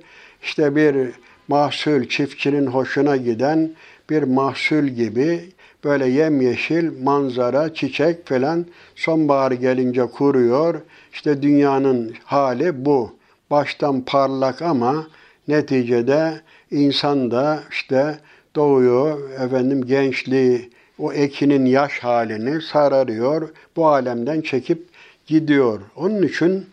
işte 0.43 0.75
bir 0.75 1.11
mahsul 1.47 2.05
çiftçinin 2.05 2.67
hoşuna 2.67 3.15
giden 3.15 3.71
bir 4.09 4.23
mahsul 4.23 4.83
gibi 4.83 5.54
böyle 5.85 6.07
yemyeşil 6.07 7.03
manzara, 7.03 7.73
çiçek 7.73 8.27
falan 8.27 8.65
sonbahar 8.95 9.51
gelince 9.51 10.05
kuruyor. 10.05 10.81
İşte 11.13 11.41
dünyanın 11.41 12.13
hali 12.23 12.85
bu. 12.85 13.15
Baştan 13.51 14.01
parlak 14.01 14.61
ama 14.61 15.07
neticede 15.47 16.41
insan 16.71 17.31
da 17.31 17.59
işte 17.71 18.19
doğuyor, 18.55 19.29
efendim 19.29 19.85
gençliği, 19.85 20.69
o 20.99 21.13
ekinin 21.13 21.65
yaş 21.65 21.99
halini 21.99 22.61
sararıyor, 22.61 23.49
bu 23.75 23.87
alemden 23.87 24.41
çekip 24.41 24.87
gidiyor. 25.27 25.81
Onun 25.95 26.21
için 26.21 26.65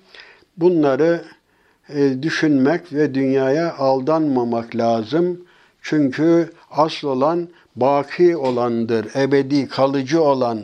bunları 0.57 1.25
e, 1.89 2.23
düşünmek 2.23 2.93
ve 2.93 3.15
dünyaya 3.15 3.75
aldanmamak 3.75 4.77
lazım. 4.77 5.41
Çünkü 5.83 6.51
asıl 6.71 7.09
olan 7.09 7.49
baki 7.77 8.37
olandır, 8.37 9.07
ebedi, 9.15 9.69
kalıcı 9.69 10.23
olan 10.23 10.61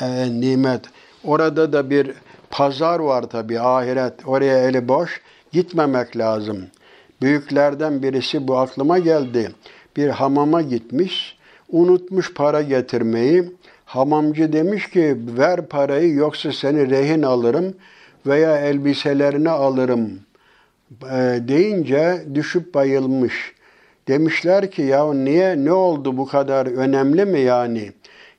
e, 0.00 0.40
nimet. 0.40 0.80
Orada 1.24 1.72
da 1.72 1.90
bir 1.90 2.10
pazar 2.50 3.00
var 3.00 3.22
tabi 3.22 3.60
ahiret. 3.60 4.14
Oraya 4.26 4.68
eli 4.68 4.88
boş 4.88 5.20
gitmemek 5.52 6.16
lazım. 6.16 6.66
Büyüklerden 7.22 8.02
birisi 8.02 8.48
bu 8.48 8.58
aklıma 8.58 8.98
geldi. 8.98 9.52
Bir 9.96 10.08
hamama 10.08 10.62
gitmiş, 10.62 11.38
unutmuş 11.68 12.34
para 12.34 12.62
getirmeyi. 12.62 13.52
Hamamcı 13.84 14.52
demiş 14.52 14.90
ki 14.90 15.16
ver 15.38 15.66
parayı 15.66 16.14
yoksa 16.14 16.52
seni 16.52 16.90
rehin 16.90 17.22
alırım 17.22 17.74
veya 18.26 18.58
elbiselerini 18.58 19.50
alırım 19.50 20.10
e, 21.02 21.38
deyince 21.48 22.24
düşüp 22.34 22.74
bayılmış. 22.74 23.53
Demişler 24.08 24.70
ki 24.70 24.82
ya 24.82 25.14
niye 25.14 25.64
ne 25.64 25.72
oldu 25.72 26.16
bu 26.16 26.26
kadar 26.26 26.66
önemli 26.66 27.24
mi 27.24 27.40
yani? 27.40 27.92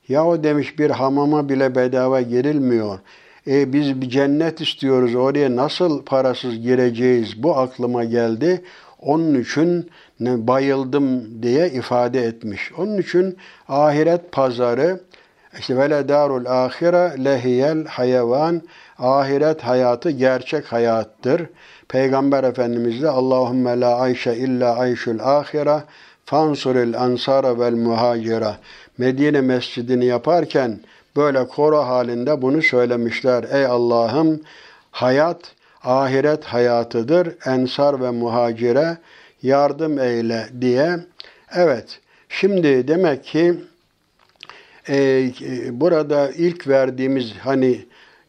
Ya 0.08 0.26
o 0.26 0.44
demiş 0.44 0.80
bir 0.80 0.90
hamama 0.90 1.50
bile 1.50 1.76
bedava 1.76 2.22
girilmiyor. 2.22 3.00
E 3.48 3.74
biz 3.74 4.02
bir 4.02 4.10
cennet 4.10 4.62
istiyoruz 4.62 5.16
oraya 5.16 5.56
nasıl 5.56 6.06
parasız 6.06 6.62
gireceğiz? 6.62 7.44
Bu 7.44 7.58
aklıma 7.58 8.04
geldi. 8.04 8.62
Onun 9.00 9.42
için 9.42 9.90
bayıldım 10.20 11.44
diye 11.44 11.70
ifade 11.70 12.22
etmiş. 12.22 12.72
Onun 12.78 12.98
için 12.98 13.38
ahiret 13.68 14.32
pazarı 14.32 15.00
işte 15.60 15.78
vele 15.78 16.08
darul 16.08 16.46
ahire 16.46 17.26
lehiyel 17.26 17.86
hayvan 17.86 18.62
ahiret 19.00 19.62
hayatı 19.62 20.10
gerçek 20.10 20.66
hayattır. 20.66 21.42
Peygamber 21.90 22.44
Efendimiz 22.44 23.02
de 23.02 23.10
Allahümme 23.10 23.80
la 23.80 23.96
ayşe 23.96 24.36
illa 24.36 24.78
ayşul 24.78 25.20
ahire 25.20 25.84
fansuril 26.26 27.00
ansara 27.00 27.60
vel 27.60 27.74
muhacira. 27.74 28.58
Medine 28.98 29.42
mescidini 29.42 30.06
yaparken 30.06 30.80
böyle 31.16 31.48
koro 31.48 31.78
halinde 31.78 32.42
bunu 32.42 32.62
söylemişler. 32.62 33.46
Ey 33.52 33.66
Allah'ım 33.66 34.42
hayat 34.92 35.40
ahiret 35.84 36.44
hayatıdır. 36.46 37.36
Ensar 37.46 38.02
ve 38.02 38.12
muhacire 38.12 38.98
yardım 39.44 40.00
eyle 40.00 40.48
diye. 40.62 41.00
Evet, 41.56 42.00
şimdi 42.30 42.88
demek 42.88 43.24
ki 43.24 43.54
e, 44.90 45.32
burada 45.72 46.32
ilk 46.32 46.68
verdiğimiz 46.68 47.34
hani 47.40 47.86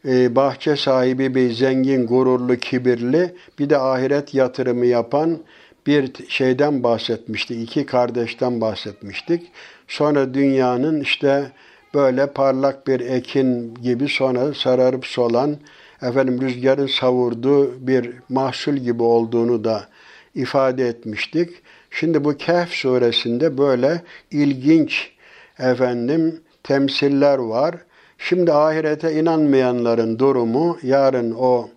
e, 0.07 0.35
bahçe 0.35 0.75
sahibi 0.75 1.35
bir 1.35 1.51
zengin, 1.51 2.07
gururlu, 2.07 2.55
kibirli 2.55 3.35
bir 3.59 3.69
de 3.69 3.77
ahiret 3.77 4.33
yatırımı 4.33 4.85
yapan 4.85 5.39
bir 5.87 6.11
şeyden 6.29 6.83
bahsetmiştik. 6.83 7.63
iki 7.63 7.85
kardeşten 7.85 8.61
bahsetmiştik. 8.61 9.51
Sonra 9.87 10.33
dünyanın 10.33 11.01
işte 11.01 11.51
böyle 11.93 12.27
parlak 12.27 12.87
bir 12.87 12.99
ekin 12.99 13.75
gibi 13.75 14.07
sonra 14.07 14.53
sararıp 14.53 15.05
solan, 15.05 15.57
efendim 16.01 16.41
rüzgarın 16.41 16.87
savurduğu 16.87 17.87
bir 17.87 18.13
mahsul 18.29 18.73
gibi 18.73 19.03
olduğunu 19.03 19.63
da 19.63 19.87
ifade 20.35 20.87
etmiştik. 20.87 21.49
Şimdi 21.91 22.23
bu 22.23 22.37
Kehf 22.37 22.69
suresinde 22.69 23.57
böyle 23.57 24.01
ilginç 24.31 25.11
efendim 25.59 26.41
temsiller 26.63 27.37
var. 27.37 27.75
Şimdi 28.17 28.53
ahirete 28.53 29.13
inanmayanların 29.13 30.19
durumu 30.19 30.77
yarın 30.83 31.31
o 31.31 31.69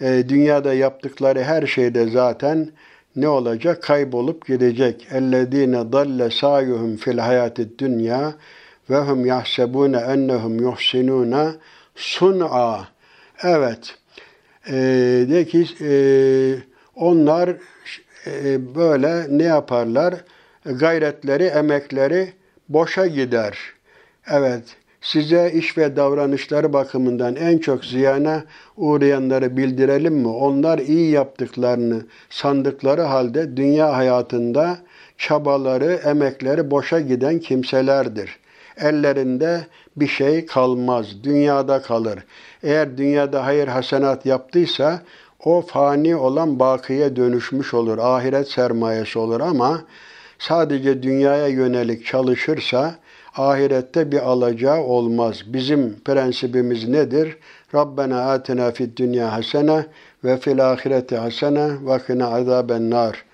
e, 0.00 0.28
dünyada 0.28 0.74
yaptıkları 0.74 1.42
her 1.42 1.66
şeyde 1.66 2.10
zaten 2.10 2.70
ne 3.16 3.28
olacak? 3.28 3.82
Kaybolup 3.82 4.46
gidecek. 4.46 5.08
Ellezine 5.12 5.92
dalle 5.92 6.30
sayuhum 6.30 6.96
fil 6.96 7.18
hayatid 7.18 7.78
dünya 7.78 8.34
ve 8.90 8.98
hum 8.98 9.26
yahsebune 9.26 9.96
ennehum 9.96 10.60
yuhsinuna 10.60 11.54
sun'a. 11.94 12.88
Evet. 13.42 13.94
E, 14.68 14.72
de 15.30 15.44
ki 15.44 15.66
e, 15.80 15.92
onlar 16.94 17.50
e, 18.26 18.74
böyle 18.74 19.38
ne 19.38 19.42
yaparlar? 19.42 20.14
Gayretleri, 20.64 21.44
emekleri 21.44 22.32
boşa 22.68 23.06
gider. 23.06 23.58
Evet 24.30 24.76
size 25.02 25.52
iş 25.54 25.78
ve 25.78 25.96
davranışları 25.96 26.72
bakımından 26.72 27.36
en 27.36 27.58
çok 27.58 27.84
ziyana 27.84 28.44
uğrayanları 28.76 29.56
bildirelim 29.56 30.14
mi? 30.14 30.28
Onlar 30.28 30.78
iyi 30.78 31.10
yaptıklarını 31.10 32.02
sandıkları 32.30 33.02
halde 33.02 33.56
dünya 33.56 33.96
hayatında 33.96 34.78
çabaları, 35.18 36.00
emekleri 36.04 36.70
boşa 36.70 37.00
giden 37.00 37.38
kimselerdir. 37.38 38.38
Ellerinde 38.76 39.66
bir 39.96 40.06
şey 40.06 40.46
kalmaz, 40.46 41.24
dünyada 41.24 41.82
kalır. 41.82 42.18
Eğer 42.62 42.98
dünyada 42.98 43.46
hayır 43.46 43.68
hasenat 43.68 44.26
yaptıysa 44.26 45.02
o 45.44 45.62
fani 45.62 46.16
olan 46.16 46.58
bakiye 46.58 47.16
dönüşmüş 47.16 47.74
olur, 47.74 47.98
ahiret 47.98 48.48
sermayesi 48.48 49.18
olur 49.18 49.40
ama 49.40 49.82
sadece 50.38 51.02
dünyaya 51.02 51.48
yönelik 51.48 52.06
çalışırsa 52.06 52.94
ahirette 53.36 54.12
bir 54.12 54.18
alacağı 54.18 54.80
olmaz. 54.80 55.42
Bizim 55.46 56.00
prensibimiz 56.04 56.88
nedir? 56.88 57.36
Rabbena 57.74 58.30
atina 58.30 58.70
fid 58.70 58.96
dünya 58.96 59.32
hasene 59.32 59.86
ve 60.24 60.36
fil 60.36 60.72
ahireti 60.72 61.16
hasene 61.16 61.68
ve 61.86 61.98
kına 61.98 62.26
azaben 62.26 62.90
nar. 62.90 63.24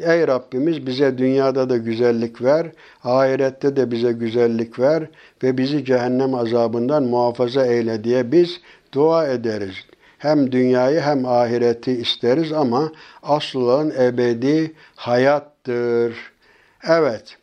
Ey 0.00 0.26
Rabbimiz 0.26 0.86
bize 0.86 1.18
dünyada 1.18 1.70
da 1.70 1.76
güzellik 1.76 2.42
ver, 2.42 2.66
ahirette 3.04 3.76
de 3.76 3.90
bize 3.90 4.12
güzellik 4.12 4.78
ver 4.78 5.08
ve 5.42 5.58
bizi 5.58 5.84
cehennem 5.84 6.34
azabından 6.34 7.02
muhafaza 7.02 7.66
eyle 7.66 8.04
diye 8.04 8.32
biz 8.32 8.60
dua 8.92 9.26
ederiz. 9.26 9.74
Hem 10.18 10.52
dünyayı 10.52 11.00
hem 11.00 11.26
ahireti 11.26 11.92
isteriz 11.92 12.52
ama 12.52 12.92
asıl 13.22 13.60
olan 13.60 13.92
ebedi 13.98 14.72
hayattır. 14.96 16.16
Evet. 16.88 17.38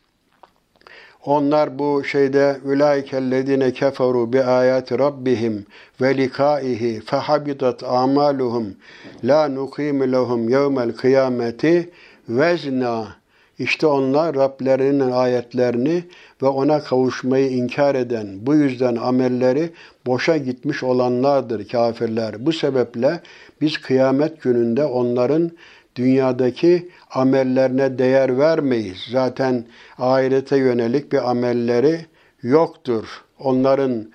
Onlar 1.26 1.80
bu 1.80 2.04
şeyde 2.04 2.58
ulaikellezine 2.66 3.74
keferu 3.74 4.34
bi 4.34 4.44
ayati 4.44 5.00
rabbihim 5.00 5.66
ve 6.02 6.18
likaihi 6.18 7.02
fehabitat 7.06 7.84
amaluhum 7.84 8.76
la 9.24 9.48
nuqimu 9.48 10.12
lehum 10.12 10.50
yevmel 10.50 10.92
kıyameti 10.92 11.90
vezna. 12.30 13.08
İşte 13.60 13.88
onlar 13.88 14.36
Rablerinin 14.36 15.12
ayetlerini 15.12 16.04
ve 16.42 16.48
ona 16.48 16.80
kavuşmayı 16.80 17.50
inkar 17.50 17.96
eden, 17.96 18.28
bu 18.42 18.56
yüzden 18.56 18.96
amelleri 18.96 19.70
boşa 20.06 20.38
gitmiş 20.38 20.84
olanlardır 20.84 21.68
kafirler. 21.68 22.46
Bu 22.46 22.54
sebeple 22.54 23.20
biz 23.62 23.78
kıyamet 23.78 24.42
gününde 24.42 24.86
onların 24.86 25.52
dünyadaki 25.96 26.90
amellerine 27.12 27.98
değer 27.98 28.38
vermeyiz. 28.38 28.98
Zaten 29.12 29.66
ahirete 29.98 30.58
yönelik 30.58 31.12
bir 31.12 31.30
amelleri 31.30 32.06
yoktur. 32.44 33.06
Onların 33.40 34.12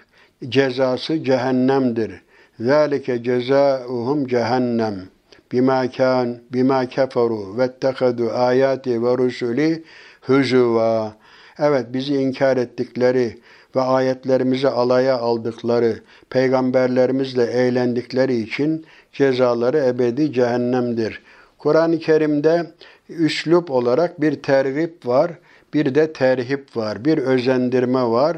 cezası 0.48 1.24
cehennemdir. 1.24 2.22
Zalike 2.60 3.22
cezauhum 3.22 4.26
cehennem. 4.26 5.08
bima 5.52 5.90
kan 5.90 6.38
bima 6.52 6.86
keferu 6.86 7.58
vettekadu 7.58 8.30
ayati 8.30 9.02
ve 9.02 9.18
rusuli 9.18 9.84
huzuva. 10.20 11.12
Evet 11.58 11.86
bizi 11.92 12.14
inkar 12.14 12.56
ettikleri 12.56 13.38
ve 13.76 13.80
ayetlerimizi 13.80 14.68
alaya 14.68 15.18
aldıkları, 15.18 16.00
peygamberlerimizle 16.30 17.44
eğlendikleri 17.44 18.36
için 18.36 18.86
cezaları 19.12 19.78
ebedi 19.78 20.32
cehennemdir. 20.32 21.22
Kur'an-ı 21.58 21.98
Kerim'de 21.98 22.66
üslup 23.08 23.70
olarak 23.70 24.20
bir 24.20 24.42
tergip 24.42 25.06
var, 25.06 25.30
bir 25.74 25.94
de 25.94 26.12
terhip 26.12 26.76
var, 26.76 27.04
bir 27.04 27.18
özendirme 27.18 28.02
var, 28.02 28.36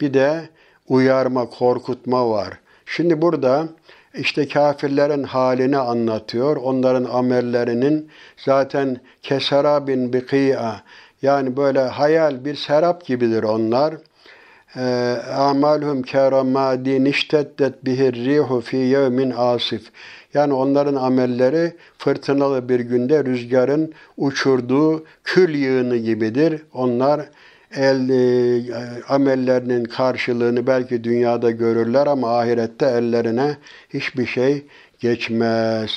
bir 0.00 0.14
de 0.14 0.48
uyarma, 0.88 1.50
korkutma 1.50 2.30
var. 2.30 2.60
Şimdi 2.86 3.22
burada 3.22 3.68
işte 4.14 4.48
kafirlerin 4.48 5.22
halini 5.22 5.78
anlatıyor. 5.78 6.56
Onların 6.56 7.04
amellerinin 7.04 8.08
zaten 8.36 8.96
kesarabin 9.22 10.12
biki'a 10.12 10.82
yani 11.22 11.56
böyle 11.56 11.80
hayal 11.80 12.44
bir 12.44 12.54
serap 12.54 13.06
gibidir 13.06 13.42
onlar. 13.42 13.94
Ee, 14.76 15.16
amalhum 15.36 16.02
keramadin 16.02 17.04
işteddet 17.04 17.84
bihir 17.84 18.14
rihu 18.14 18.60
fi 18.60 18.76
yevmin 18.76 19.32
asif. 19.36 19.90
Yani 20.34 20.52
onların 20.52 20.94
amelleri 20.94 21.76
fırtınalı 21.98 22.68
bir 22.68 22.80
günde 22.80 23.24
rüzgarın 23.24 23.92
uçurduğu 24.16 25.04
kül 25.24 25.54
yığını 25.54 25.96
gibidir. 25.96 26.62
Onlar 26.72 27.20
el 27.76 28.08
e, 28.08 28.62
amellerinin 29.08 29.84
karşılığını 29.84 30.66
belki 30.66 31.04
dünyada 31.04 31.50
görürler 31.50 32.06
ama 32.06 32.38
ahirette 32.38 32.86
ellerine 32.86 33.56
hiçbir 33.94 34.26
şey 34.26 34.66
geçmez. 35.00 35.90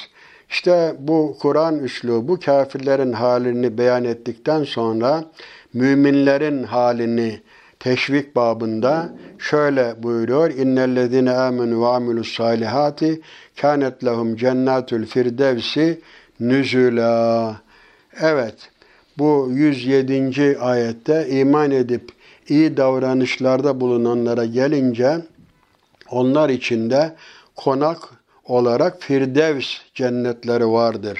İşte 0.49 0.95
bu 0.99 1.37
Kur'an 1.39 1.79
üslubu 1.79 2.39
kafirlerin 2.39 3.13
halini 3.13 3.77
beyan 3.77 4.03
ettikten 4.03 4.63
sonra 4.63 5.23
müminlerin 5.73 6.63
halini 6.63 7.41
teşvik 7.83 8.35
babında 8.35 9.13
şöyle 9.39 10.03
buyuruyor. 10.03 10.49
İnnellezine 10.49 11.31
amenu 11.31 11.81
ve 11.81 11.87
amilus 11.87 12.35
salihati 12.35 13.21
kanet 13.61 14.05
lehum 14.05 14.35
cennetul 14.35 15.05
firdevsi 15.05 16.01
nüzula. 16.39 17.61
Evet. 18.21 18.55
Bu 19.17 19.49
107. 19.51 20.57
ayette 20.59 21.27
iman 21.29 21.71
edip 21.71 22.11
iyi 22.49 22.77
davranışlarda 22.77 23.81
bulunanlara 23.81 24.45
gelince 24.45 25.17
onlar 26.09 26.49
içinde 26.49 27.15
konak 27.55 27.97
olarak 28.45 29.03
Firdevs 29.03 29.77
cennetleri 29.95 30.67
vardır. 30.67 31.19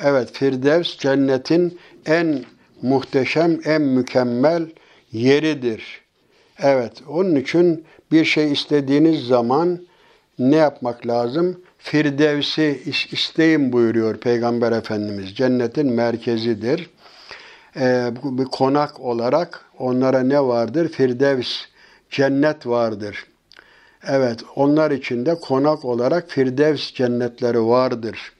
Evet 0.00 0.32
Firdevs 0.32 0.98
cennetin 0.98 1.78
en 2.06 2.44
muhteşem, 2.82 3.60
en 3.64 3.82
mükemmel 3.82 4.66
yeridir. 5.12 6.00
Evet 6.58 6.92
onun 7.08 7.36
için 7.36 7.84
bir 8.12 8.24
şey 8.24 8.52
istediğiniz 8.52 9.26
zaman 9.26 9.80
ne 10.38 10.56
yapmak 10.56 11.06
lazım? 11.06 11.60
Firdevs'i 11.78 12.82
isteyin 13.10 13.72
buyuruyor 13.72 14.16
Peygamber 14.16 14.72
Efendimiz. 14.72 15.34
Cennetin 15.34 15.92
merkezidir. 15.92 16.90
Ee, 17.76 18.10
bir 18.24 18.44
konak 18.44 19.00
olarak 19.00 19.64
onlara 19.78 20.20
ne 20.20 20.40
vardır? 20.40 20.88
Firdevs, 20.88 21.64
cennet 22.10 22.66
vardır. 22.66 23.26
Evet, 24.06 24.40
onlar 24.56 24.90
için 24.90 25.26
de 25.26 25.34
konak 25.34 25.84
olarak 25.84 26.30
Firdevs 26.30 26.92
cennetleri 26.92 27.66
vardır. 27.66 28.32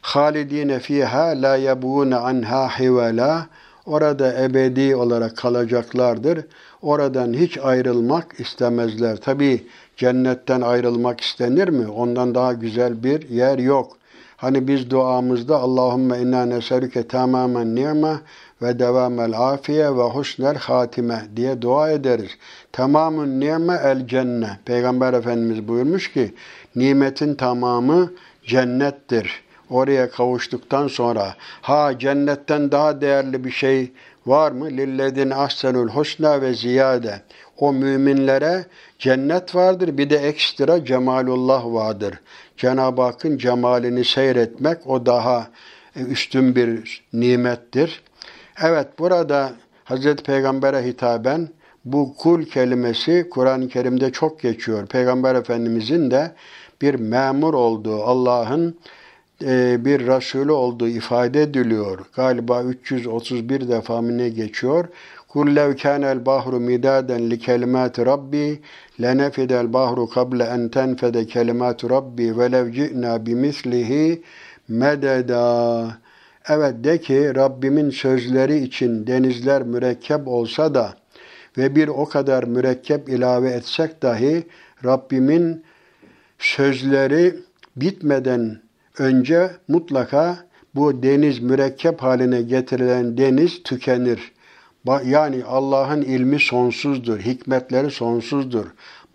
Halidine 0.00 0.78
fiha 0.78 1.42
la 1.42 1.56
yabune 1.56 2.16
anha 2.16 2.78
hivela. 2.78 3.46
Orada 3.88 4.42
ebedi 4.42 4.96
olarak 4.96 5.36
kalacaklardır. 5.36 6.44
Oradan 6.82 7.32
hiç 7.32 7.58
ayrılmak 7.58 8.40
istemezler. 8.40 9.16
Tabi 9.16 9.66
cennetten 9.96 10.60
ayrılmak 10.60 11.20
istenir 11.20 11.68
mi? 11.68 11.88
Ondan 11.88 12.34
daha 12.34 12.52
güzel 12.52 13.04
bir 13.04 13.28
yer 13.28 13.58
yok. 13.58 13.96
Hani 14.36 14.68
biz 14.68 14.90
duamızda 14.90 15.56
Allahümme 15.56 16.18
inna 16.18 16.44
neserüke 16.46 17.08
tamamen 17.08 17.74
ni'me 17.74 18.16
ve 18.62 18.78
devamel 18.78 19.38
afiye 19.38 19.96
ve 19.96 20.02
husnel 20.02 20.56
hatime 20.56 21.22
diye 21.36 21.62
dua 21.62 21.90
ederiz. 21.90 22.30
Tamamın 22.72 23.40
ni'me 23.40 23.80
el 23.84 24.06
cenne. 24.06 24.58
Peygamber 24.64 25.12
Efendimiz 25.12 25.68
buyurmuş 25.68 26.12
ki 26.12 26.34
nimetin 26.76 27.34
tamamı 27.34 28.12
cennettir. 28.46 29.47
Oraya 29.70 30.10
kavuştuktan 30.10 30.88
sonra 30.88 31.34
ha 31.60 31.98
cennetten 31.98 32.72
daha 32.72 33.00
değerli 33.00 33.44
bir 33.44 33.50
şey 33.50 33.92
var 34.26 34.52
mı? 34.52 34.70
Lillezine 34.70 35.34
ahsenul 35.34 35.88
husna 35.88 36.40
ve 36.42 36.54
ziyade. 36.54 37.20
O 37.58 37.72
müminlere 37.72 38.66
cennet 38.98 39.54
vardır 39.54 39.98
bir 39.98 40.10
de 40.10 40.16
ekstra 40.16 40.84
cemalullah 40.84 41.64
vardır. 41.64 42.20
Cenab-ı 42.56 43.02
Hakk'ın 43.02 43.38
cemalini 43.38 44.04
seyretmek 44.04 44.86
o 44.86 45.06
daha 45.06 45.46
üstün 45.96 46.56
bir 46.56 47.02
nimettir. 47.12 48.02
Evet 48.62 48.86
burada 48.98 49.52
Hazreti 49.84 50.22
Peygamber'e 50.22 50.86
hitaben 50.86 51.48
bu 51.84 52.14
kul 52.16 52.44
kelimesi 52.44 53.28
Kur'an-ı 53.30 53.68
Kerim'de 53.68 54.12
çok 54.12 54.40
geçiyor. 54.40 54.86
Peygamber 54.86 55.34
Efendimizin 55.34 56.10
de 56.10 56.32
bir 56.82 56.94
memur 56.94 57.54
olduğu, 57.54 58.02
Allah'ın 58.02 58.68
e, 58.68 58.97
bir 59.84 60.06
Resulü 60.06 60.52
olduğu 60.52 60.88
ifade 60.88 61.42
ediliyor. 61.42 61.98
Galiba 62.16 62.62
331 62.62 63.68
defa 63.68 64.02
mı 64.02 64.18
ne 64.18 64.28
geçiyor? 64.28 64.84
Kul 65.28 65.56
lev 65.56 65.76
kânel 65.76 66.26
bahru 66.26 66.60
midaden 66.60 67.30
li 67.30 67.38
kelimati 67.38 68.06
rabbi 68.06 68.60
lenefidel 69.00 69.72
bahru 69.72 70.08
kable 70.08 70.44
en 70.44 70.68
tenfede 70.68 71.26
kelimatu 71.26 71.90
rabbi 71.90 72.38
ve 72.38 72.52
lev 72.52 72.72
ci'na 72.72 73.26
bimislihi 73.26 74.22
mededa. 74.68 75.98
Evet 76.48 76.84
de 76.84 77.00
ki 77.00 77.34
Rabbimin 77.34 77.90
sözleri 77.90 78.58
için 78.58 79.06
denizler 79.06 79.62
mürekkep 79.62 80.28
olsa 80.28 80.74
da 80.74 80.94
ve 81.58 81.76
bir 81.76 81.88
o 81.88 82.04
kadar 82.04 82.44
mürekkep 82.44 83.08
ilave 83.08 83.50
etsek 83.50 84.02
dahi 84.02 84.46
Rabbimin 84.84 85.64
sözleri 86.38 87.34
bitmeden 87.76 88.67
önce 89.00 89.50
mutlaka 89.68 90.38
bu 90.74 91.02
deniz 91.02 91.38
mürekkep 91.38 92.02
haline 92.02 92.42
getirilen 92.42 93.18
deniz 93.18 93.62
tükenir. 93.62 94.32
Yani 95.04 95.44
Allah'ın 95.44 96.02
ilmi 96.02 96.40
sonsuzdur, 96.40 97.18
hikmetleri 97.18 97.90
sonsuzdur. 97.90 98.66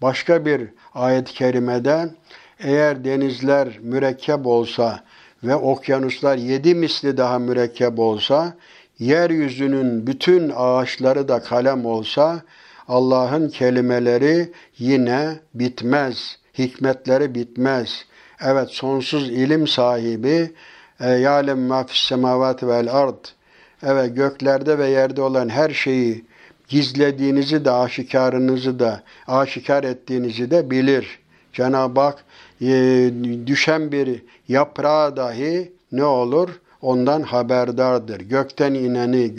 Başka 0.02 0.46
bir 0.46 0.62
ayet-i 0.94 1.34
kerimede 1.34 2.10
eğer 2.60 3.04
denizler 3.04 3.80
mürekkep 3.82 4.48
olsa 4.48 5.04
ve 5.44 5.56
okyanuslar 5.56 6.38
yedi 6.38 6.76
misli 6.76 7.18
daha 7.18 7.40
mürekkep 7.40 8.00
olsa, 8.00 8.54
yeryüzünün 9.00 10.08
bütün 10.08 10.52
ağaçları 10.56 11.28
da 11.28 11.40
kalem 11.40 11.86
olsa, 11.86 12.42
Allah'ın 12.88 13.50
kelimeleri 13.50 14.52
yine 14.78 15.40
bitmez, 15.54 16.38
hikmetleri 16.58 17.36
bitmez. 17.36 18.06
Evet 18.46 18.70
sonsuz 18.70 19.30
ilim 19.30 19.68
sahibi, 19.68 20.52
e, 21.00 21.10
yâlem 21.10 21.60
mâ 21.60 21.84
fissemâvâti 21.84 22.68
vel 22.68 22.94
ard. 22.94 23.26
Evet 23.84 24.16
göklerde 24.16 24.78
ve 24.78 24.90
yerde 24.90 25.22
olan 25.22 25.50
her 25.50 25.70
şeyi 25.70 26.26
gizlediğinizi 26.68 27.66
de 27.66 27.72
aşikarınızı 27.72 28.80
da 28.80 29.04
aşikar 29.28 29.84
ettiğinizi 29.84 30.52
de 30.52 30.72
bilir. 30.72 31.20
Cenab-ı 31.54 32.00
Hak 32.00 32.24
e, 32.62 33.12
düşen 33.46 33.92
bir 33.92 34.24
yaprağı 34.48 35.18
dahi 35.18 35.74
ne 35.92 36.06
olur? 36.06 36.50
Ondan 36.82 37.22
haberdardır. 37.22 38.20
Gökten 38.20 38.74
ineni, 38.74 39.36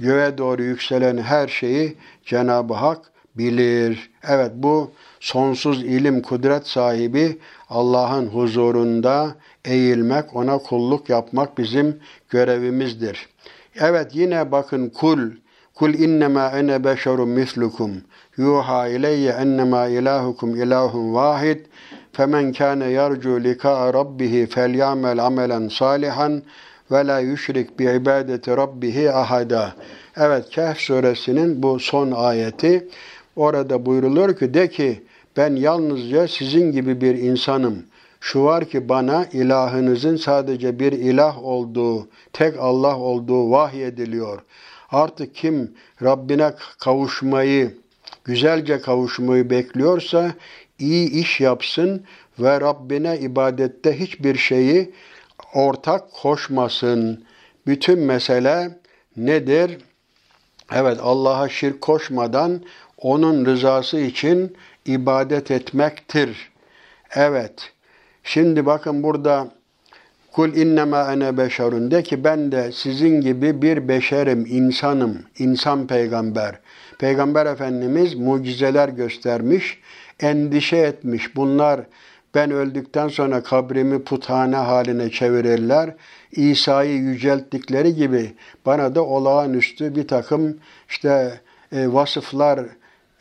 göğe 0.00 0.38
doğru 0.38 0.62
yükselen 0.62 1.18
her 1.18 1.48
şeyi 1.48 1.96
Cenab-ı 2.24 2.74
Hak 2.74 3.12
bilir. 3.34 4.10
Evet 4.28 4.50
bu 4.54 4.90
sonsuz 5.20 5.84
ilim, 5.84 6.22
kudret 6.22 6.66
sahibi 6.66 7.38
Allah'ın 7.70 8.26
huzurunda 8.26 9.34
eğilmek, 9.64 10.36
ona 10.36 10.58
kulluk 10.58 11.08
yapmak 11.08 11.58
bizim 11.58 12.00
görevimizdir. 12.30 13.28
Evet 13.80 14.10
yine 14.14 14.52
bakın 14.52 14.88
kul, 14.88 15.18
kul 15.74 15.94
innema 15.94 16.48
ene 16.48 16.84
beşerun 16.84 17.28
mislukum 17.28 17.92
yuha 18.36 18.88
ileyye 18.88 19.32
ennema 19.32 19.86
ilahukum 19.86 20.56
ilahun 20.56 21.14
vahid 21.14 21.58
femen 22.12 22.52
kâne 22.52 22.86
yarcu 22.90 23.44
lika 23.44 23.94
rabbihi 23.94 24.46
felyamel 24.46 25.26
amelen 25.26 25.68
salihan 25.68 26.42
ve 26.90 27.06
la 27.06 27.18
yüşrik 27.18 27.78
bi 27.78 27.84
ibadeti 27.84 28.56
rabbihi 28.56 29.12
ahada. 29.12 29.72
Evet 30.16 30.50
Kehf 30.50 30.78
suresinin 30.78 31.62
bu 31.62 31.80
son 31.80 32.10
ayeti 32.10 32.88
orada 33.36 33.86
buyrulur 33.86 34.36
ki 34.36 34.54
de 34.54 34.68
ki 34.68 35.02
ben 35.38 35.56
yalnızca 35.56 36.28
sizin 36.28 36.72
gibi 36.72 37.00
bir 37.00 37.14
insanım. 37.14 37.86
Şu 38.20 38.44
var 38.44 38.64
ki 38.64 38.88
bana 38.88 39.26
ilahınızın 39.32 40.16
sadece 40.16 40.78
bir 40.78 40.92
ilah 40.92 41.44
olduğu, 41.44 42.08
tek 42.32 42.58
Allah 42.58 42.98
olduğu 42.98 43.50
vahyediliyor. 43.50 44.42
Artık 44.90 45.34
kim 45.34 45.74
Rabbine 46.02 46.54
kavuşmayı, 46.78 47.76
güzelce 48.24 48.80
kavuşmayı 48.80 49.50
bekliyorsa 49.50 50.32
iyi 50.78 51.10
iş 51.10 51.40
yapsın 51.40 52.04
ve 52.38 52.60
Rabbine 52.60 53.18
ibadette 53.18 54.00
hiçbir 54.00 54.36
şeyi 54.36 54.94
ortak 55.54 56.12
koşmasın. 56.12 57.24
Bütün 57.66 57.98
mesele 57.98 58.78
nedir? 59.16 59.78
Evet 60.72 60.98
Allah'a 61.02 61.48
şirk 61.48 61.80
koşmadan 61.80 62.62
onun 62.98 63.46
rızası 63.46 64.00
için 64.00 64.56
ibadet 64.88 65.50
etmektir. 65.50 66.50
Evet. 67.14 67.72
Şimdi 68.24 68.66
bakın 68.66 69.02
burada 69.02 69.48
Kul 70.32 70.54
innema 70.54 71.12
ene 71.12 71.36
beşerun 71.36 71.90
de 71.90 72.02
ki 72.02 72.24
ben 72.24 72.52
de 72.52 72.72
sizin 72.72 73.20
gibi 73.20 73.62
bir 73.62 73.88
beşerim, 73.88 74.46
insanım, 74.48 75.18
insan 75.38 75.86
peygamber. 75.86 76.58
Peygamber 76.98 77.46
Efendimiz 77.46 78.14
mucizeler 78.14 78.88
göstermiş, 78.88 79.80
endişe 80.20 80.76
etmiş. 80.76 81.36
Bunlar 81.36 81.80
ben 82.34 82.50
öldükten 82.50 83.08
sonra 83.08 83.42
kabrimi 83.42 84.04
puthane 84.04 84.56
haline 84.56 85.10
çevirirler. 85.10 85.94
İsa'yı 86.32 86.98
yücelttikleri 86.98 87.94
gibi 87.94 88.32
bana 88.66 88.94
da 88.94 89.04
olağanüstü 89.04 89.96
bir 89.96 90.08
takım 90.08 90.58
işte 90.88 91.40
e, 91.72 91.92
vasıflar 91.92 92.60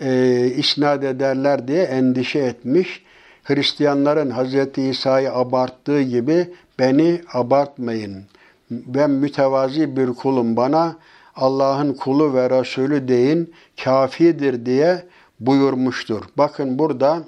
e, 0.02 0.46
isnat 0.58 1.04
ederler 1.04 1.68
diye 1.68 1.84
endişe 1.84 2.40
etmiş. 2.40 3.04
Hristiyanların 3.44 4.32
Hz. 4.32 4.78
İsa'yı 4.78 5.34
abarttığı 5.34 6.02
gibi 6.02 6.54
beni 6.80 7.22
abartmayın. 7.34 8.24
Ben 8.72 9.10
mütevazi 9.10 9.98
bir 9.98 10.08
kulum 10.08 10.56
bana 10.56 10.96
Allah'ın 11.36 11.94
kulu 11.94 12.34
ve 12.34 12.50
Resulü 12.50 13.08
deyin 13.08 13.54
kafidir 13.84 14.66
diye 14.66 15.04
buyurmuştur. 15.40 16.24
Bakın 16.38 16.80
burada 16.80 17.24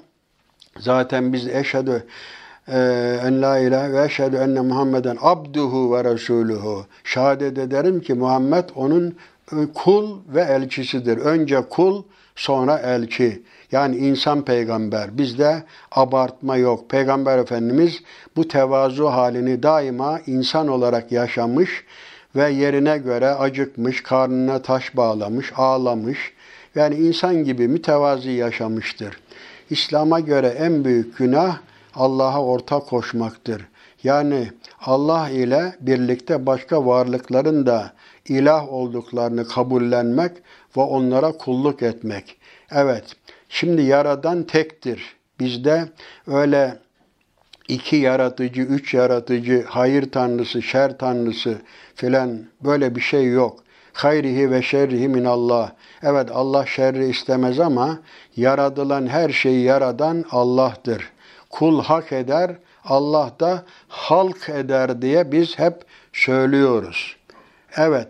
zaten 0.78 1.32
biz 1.32 1.48
eşhedü 1.48 2.06
e, 2.68 2.78
en 3.24 3.42
la 3.42 3.58
ilahe 3.58 3.92
ve 3.92 4.04
eşhedü 4.04 4.36
enne 4.36 4.60
Muhammeden 4.60 5.16
abduhu 5.20 5.96
ve 5.96 6.04
resuluhu. 6.04 6.86
Şehadet 7.04 7.58
ederim 7.58 8.00
ki 8.00 8.14
Muhammed 8.14 8.68
onun 8.74 9.16
kul 9.74 10.18
ve 10.34 10.40
elçisidir. 10.40 11.16
Önce 11.18 11.60
kul, 11.70 12.02
sonra 12.40 12.78
elçi. 12.78 13.42
Yani 13.72 13.96
insan 13.96 14.44
peygamber. 14.44 15.18
Bizde 15.18 15.62
abartma 15.92 16.56
yok. 16.56 16.90
Peygamber 16.90 17.38
Efendimiz 17.38 18.02
bu 18.36 18.48
tevazu 18.48 19.06
halini 19.06 19.62
daima 19.62 20.20
insan 20.26 20.68
olarak 20.68 21.12
yaşamış 21.12 21.84
ve 22.36 22.50
yerine 22.50 22.98
göre 22.98 23.28
acıkmış, 23.28 24.02
karnına 24.02 24.62
taş 24.62 24.96
bağlamış, 24.96 25.52
ağlamış. 25.56 26.32
Yani 26.74 26.94
insan 26.94 27.34
gibi 27.44 27.68
mütevazi 27.68 28.30
yaşamıştır. 28.30 29.20
İslam'a 29.70 30.20
göre 30.20 30.46
en 30.46 30.84
büyük 30.84 31.18
günah 31.18 31.58
Allah'a 31.94 32.44
ortak 32.44 32.86
koşmaktır. 32.86 33.66
Yani 34.04 34.50
Allah 34.80 35.28
ile 35.28 35.74
birlikte 35.80 36.46
başka 36.46 36.86
varlıkların 36.86 37.66
da 37.66 37.92
ilah 38.30 38.72
olduklarını 38.72 39.48
kabullenmek 39.48 40.32
ve 40.76 40.80
onlara 40.80 41.32
kulluk 41.32 41.82
etmek. 41.82 42.36
Evet, 42.72 43.04
şimdi 43.48 43.82
yaradan 43.82 44.42
tektir. 44.42 45.16
Bizde 45.40 45.88
öyle 46.26 46.78
iki 47.68 47.96
yaratıcı, 47.96 48.62
üç 48.62 48.94
yaratıcı, 48.94 49.64
hayır 49.68 50.12
tanrısı, 50.12 50.62
şer 50.62 50.98
tanrısı 50.98 51.58
filan 51.94 52.40
böyle 52.64 52.94
bir 52.94 53.00
şey 53.00 53.32
yok. 53.32 53.64
Hayrihi 53.92 54.50
ve 54.50 54.62
şerrihi 54.62 55.08
min 55.08 55.24
Allah. 55.24 55.76
Evet 56.02 56.30
Allah 56.32 56.66
şerri 56.66 57.08
istemez 57.08 57.60
ama 57.60 57.98
yaradılan 58.36 59.06
her 59.06 59.30
şeyi 59.30 59.64
yaradan 59.64 60.24
Allah'tır. 60.30 61.12
Kul 61.50 61.82
hak 61.82 62.12
eder, 62.12 62.50
Allah 62.84 63.32
da 63.40 63.64
halk 63.88 64.48
eder 64.48 65.02
diye 65.02 65.32
biz 65.32 65.58
hep 65.58 65.74
söylüyoruz. 66.12 67.19
Evet. 67.76 68.08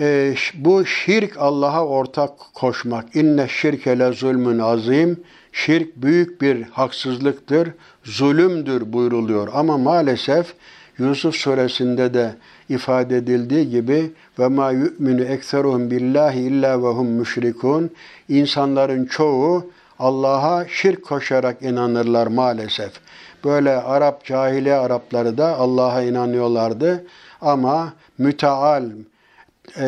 E, 0.00 0.34
bu 0.54 0.86
şirk 0.86 1.36
Allah'a 1.38 1.86
ortak 1.86 2.30
koşmak. 2.54 3.16
İnne 3.16 3.48
şirke 3.48 3.98
le 3.98 4.12
zulmün 4.12 4.58
azim. 4.58 5.20
Şirk 5.52 5.96
büyük 5.96 6.40
bir 6.40 6.62
haksızlıktır, 6.62 7.68
zulümdür 8.04 8.92
buyruluyor. 8.92 9.48
Ama 9.52 9.78
maalesef 9.78 10.54
Yusuf 10.98 11.34
suresinde 11.34 12.14
de 12.14 12.34
ifade 12.68 13.16
edildiği 13.16 13.70
gibi 13.70 14.12
ve 14.38 14.48
ma 14.48 14.70
yu'minu 14.70 15.22
ekseruhum 15.22 15.90
billahi 15.90 16.40
illa 16.40 16.82
ve 16.82 16.88
hum 16.88 17.06
müşrikun. 17.06 17.90
İnsanların 18.28 19.06
çoğu 19.06 19.70
Allah'a 19.98 20.68
şirk 20.68 21.04
koşarak 21.04 21.62
inanırlar 21.62 22.26
maalesef. 22.26 22.92
Böyle 23.44 23.70
Arap 23.70 24.24
cahiliye 24.24 24.74
Arapları 24.74 25.38
da 25.38 25.56
Allah'a 25.58 26.02
inanıyorlardı 26.02 27.04
ama 27.44 27.92
müteal, 28.18 28.84
e, 29.76 29.86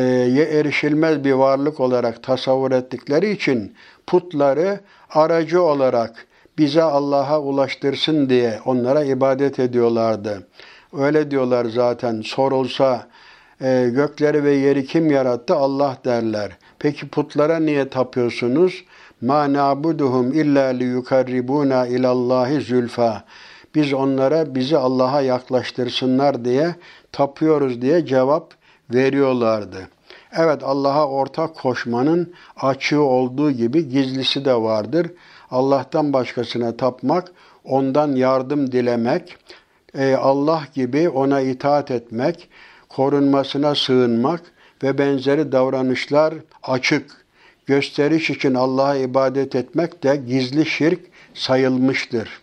erişilmez 0.50 1.24
bir 1.24 1.32
varlık 1.32 1.80
olarak 1.80 2.22
tasavvur 2.22 2.72
ettikleri 2.72 3.30
için 3.30 3.74
putları 4.06 4.80
aracı 5.10 5.62
olarak 5.62 6.26
bize 6.58 6.82
Allah'a 6.82 7.40
ulaştırsın 7.40 8.28
diye 8.28 8.60
onlara 8.64 9.04
ibadet 9.04 9.58
ediyorlardı. 9.58 10.46
Öyle 10.98 11.30
diyorlar 11.30 11.64
zaten 11.64 12.20
sorulsa 12.20 13.06
e, 13.60 13.88
gökleri 13.94 14.44
ve 14.44 14.52
yeri 14.52 14.86
kim 14.86 15.10
yarattı? 15.10 15.54
Allah 15.54 15.96
derler. 16.04 16.56
Peki 16.78 17.08
putlara 17.08 17.58
niye 17.58 17.88
tapıyorsunuz? 17.88 18.84
Ma 19.20 19.52
na'buduhum 19.52 20.32
illa 20.32 20.64
liyukarribuna 20.64 21.86
ilallahi 21.86 22.60
zülfa. 22.60 23.24
Biz 23.74 23.92
onlara 23.92 24.54
bizi 24.54 24.78
Allah'a 24.78 25.20
yaklaştırsınlar 25.20 26.44
diye 26.44 26.74
tapıyoruz 27.16 27.82
diye 27.82 28.06
cevap 28.06 28.54
veriyorlardı. 28.90 29.88
Evet 30.32 30.62
Allah'a 30.64 31.08
ortak 31.08 31.54
koşmanın 31.54 32.34
açığı 32.56 33.00
olduğu 33.00 33.50
gibi 33.50 33.88
gizlisi 33.88 34.44
de 34.44 34.54
vardır. 34.54 35.06
Allah'tan 35.50 36.12
başkasına 36.12 36.76
tapmak, 36.76 37.32
ondan 37.64 38.16
yardım 38.16 38.72
dilemek, 38.72 39.36
e, 39.98 40.14
Allah 40.14 40.62
gibi 40.74 41.08
ona 41.08 41.40
itaat 41.40 41.90
etmek, 41.90 42.48
korunmasına 42.88 43.74
sığınmak 43.74 44.40
ve 44.82 44.98
benzeri 44.98 45.52
davranışlar 45.52 46.34
açık. 46.62 47.26
Gösteriş 47.66 48.30
için 48.30 48.54
Allah'a 48.54 48.96
ibadet 48.96 49.54
etmek 49.54 50.02
de 50.02 50.16
gizli 50.16 50.66
şirk 50.66 51.00
sayılmıştır. 51.34 52.40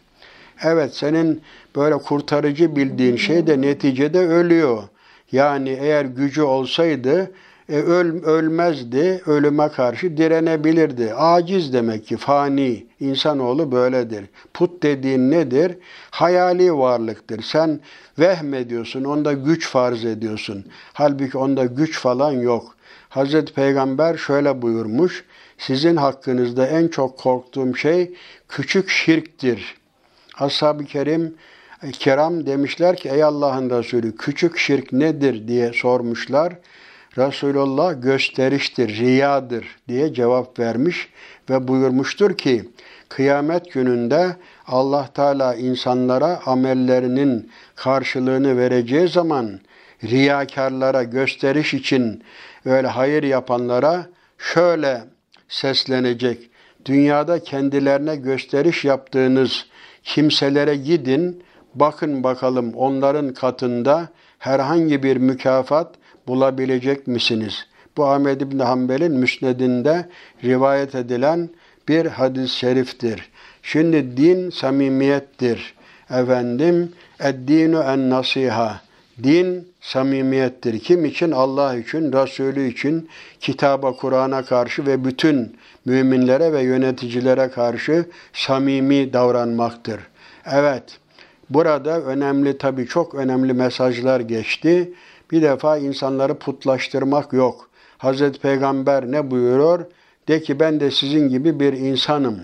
Evet 0.63 0.95
senin 0.95 1.41
böyle 1.75 1.97
kurtarıcı 1.97 2.75
bildiğin 2.75 3.15
şey 3.15 3.47
de 3.47 3.61
neticede 3.61 4.19
ölüyor. 4.19 4.83
Yani 5.31 5.69
eğer 5.69 6.05
gücü 6.05 6.41
olsaydı 6.41 7.31
e, 7.69 7.75
öl, 7.75 8.23
ölmezdi, 8.23 9.21
ölüme 9.25 9.69
karşı 9.69 10.17
direnebilirdi. 10.17 11.13
Aciz 11.13 11.73
demek 11.73 12.05
ki, 12.07 12.17
fani. 12.17 12.85
İnsanoğlu 12.99 13.71
böyledir. 13.71 14.25
Put 14.53 14.83
dediğin 14.83 15.31
nedir? 15.31 15.77
Hayali 16.11 16.77
varlıktır. 16.77 17.41
Sen 17.41 17.79
vehmediyorsun, 18.19 19.03
onda 19.03 19.33
güç 19.33 19.67
farz 19.67 20.05
ediyorsun. 20.05 20.65
Halbuki 20.93 21.37
onda 21.37 21.65
güç 21.65 21.99
falan 21.99 22.31
yok. 22.31 22.75
Hazreti 23.09 23.53
Peygamber 23.53 24.17
şöyle 24.17 24.61
buyurmuş, 24.61 25.23
sizin 25.57 25.95
hakkınızda 25.95 26.67
en 26.67 26.87
çok 26.87 27.17
korktuğum 27.17 27.75
şey 27.75 28.13
küçük 28.49 28.89
şirktir. 28.89 29.75
Ashab-ı 30.39 30.85
Kerim, 30.85 31.35
Keram 31.91 32.45
demişler 32.45 32.95
ki 32.95 33.09
ey 33.09 33.23
Allah'ın 33.23 33.69
Resulü 33.69 34.15
küçük 34.15 34.57
şirk 34.57 34.93
nedir 34.93 35.47
diye 35.47 35.73
sormuşlar. 35.73 36.53
Resulullah 37.17 38.01
gösteriştir, 38.01 38.97
riyadır 38.97 39.65
diye 39.87 40.13
cevap 40.13 40.59
vermiş 40.59 41.09
ve 41.49 41.67
buyurmuştur 41.67 42.37
ki 42.37 42.69
kıyamet 43.09 43.71
gününde 43.71 44.35
Allah 44.67 45.09
Teala 45.13 45.55
insanlara 45.55 46.41
amellerinin 46.45 47.51
karşılığını 47.75 48.57
vereceği 48.57 49.07
zaman 49.07 49.59
riyakarlara 50.03 51.03
gösteriş 51.03 51.73
için 51.73 52.23
öyle 52.65 52.87
hayır 52.87 53.23
yapanlara 53.23 54.07
şöyle 54.37 55.01
seslenecek. 55.49 56.49
Dünyada 56.85 57.43
kendilerine 57.43 58.15
gösteriş 58.15 58.85
yaptığınız 58.85 59.65
kimselere 60.03 60.75
gidin, 60.75 61.43
bakın 61.75 62.23
bakalım 62.23 62.73
onların 62.73 63.33
katında 63.33 64.09
herhangi 64.39 65.03
bir 65.03 65.17
mükafat 65.17 65.95
bulabilecek 66.27 67.07
misiniz? 67.07 67.65
Bu 67.97 68.05
Ahmed 68.05 68.41
İbn 68.41 68.59
Hanbel'in 68.59 69.11
müsnedinde 69.11 70.09
rivayet 70.43 70.95
edilen 70.95 71.49
bir 71.87 72.05
hadis-i 72.05 72.57
şeriftir. 72.57 73.29
Şimdi 73.63 74.17
din 74.17 74.49
samimiyettir. 74.49 75.73
Efendim, 76.09 76.91
eddinu 77.19 77.83
en 77.83 78.09
nasiha. 78.09 78.81
Din 79.23 79.67
samimiyettir. 79.81 80.79
Kim 80.79 81.05
için? 81.05 81.31
Allah 81.31 81.75
için, 81.75 82.13
Resulü 82.13 82.67
için, 82.67 83.09
kitaba, 83.39 83.93
Kur'an'a 83.95 84.45
karşı 84.45 84.85
ve 84.85 85.05
bütün 85.05 85.57
müminlere 85.85 86.53
ve 86.53 86.61
yöneticilere 86.61 87.49
karşı 87.49 88.05
samimi 88.33 89.13
davranmaktır. 89.13 89.99
Evet, 90.45 90.99
burada 91.53 92.01
önemli 92.01 92.57
tabii 92.57 92.87
çok 92.87 93.15
önemli 93.15 93.53
mesajlar 93.53 94.19
geçti. 94.19 94.93
Bir 95.31 95.41
defa 95.41 95.77
insanları 95.77 96.35
putlaştırmak 96.35 97.33
yok. 97.33 97.69
Hazreti 97.97 98.39
Peygamber 98.39 99.11
ne 99.11 99.31
buyuruyor? 99.31 99.85
De 100.27 100.41
ki 100.41 100.59
ben 100.59 100.79
de 100.79 100.91
sizin 100.91 101.29
gibi 101.29 101.59
bir 101.59 101.73
insanım. 101.73 102.39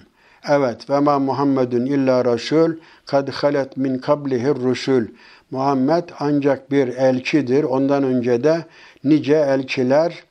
Evet 0.49 0.89
ve 0.89 0.99
ma 0.99 1.19
Muhammedun 1.19 1.85
illa 1.85 2.25
Resul 2.25 2.71
kad 3.05 3.29
halet 3.29 3.77
min 3.77 3.97
kablihir 3.97 4.55
rusul. 4.55 5.03
Muhammed 5.51 6.03
ancak 6.19 6.71
bir 6.71 6.87
elçidir. 6.87 7.63
Ondan 7.63 8.03
önce 8.03 8.43
de 8.43 8.65
nice 9.03 9.35
elçiler 9.35 10.23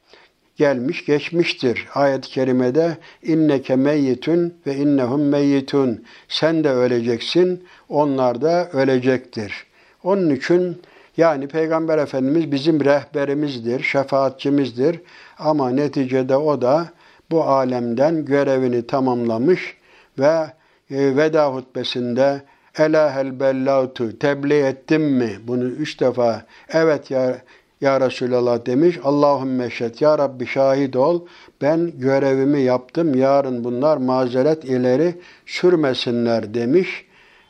gelmiş 0.59 1.05
geçmiştir. 1.05 1.87
Ayet-i 1.95 2.29
kerimede 2.29 2.97
inneke 3.23 3.77
meyyitun 3.77 4.55
ve 4.67 4.77
innehum 4.77 5.29
meyyitun. 5.29 6.05
Sen 6.29 6.65
de 6.65 6.71
öleceksin, 6.71 7.65
onlar 7.89 8.43
da 8.43 8.69
ölecektir. 8.73 9.67
Onun 10.05 10.31
için 10.31 10.83
yani 11.17 11.49
Peygamber 11.49 11.99
Efendimiz 11.99 12.53
bizim 12.53 12.85
rehberimizdir, 12.85 13.83
şefaatçimizdir. 13.83 15.01
Ama 15.39 15.71
neticede 15.71 16.37
o 16.37 16.63
da 16.63 16.89
bu 17.31 17.45
alemden 17.45 18.25
görevini 18.25 18.87
tamamlamış 18.87 19.77
ve 20.19 20.47
e, 20.91 21.17
veda 21.17 21.55
hutbesinde 21.55 22.43
Elahel 22.79 23.41
bellautu 23.41 24.19
tebliğ 24.19 24.59
ettim 24.59 25.03
mi? 25.03 25.31
Bunu 25.43 25.65
üç 25.65 26.01
defa 26.01 26.43
evet 26.69 27.11
ya 27.11 27.39
ya 27.81 28.01
Resulallah 28.01 28.67
demiş. 28.67 28.99
Allahümme 29.05 29.71
şet 29.71 30.03
ya 30.03 30.19
Rabbi 30.19 30.47
şahit 30.47 30.97
ol. 30.97 31.27
Ben 31.63 31.93
görevimi 31.99 32.61
yaptım. 32.61 33.15
Yarın 33.15 33.65
bunlar 33.65 33.97
mazeret 33.97 34.65
ileri 34.65 35.15
sürmesinler 35.47 36.55
demiş. 36.55 37.05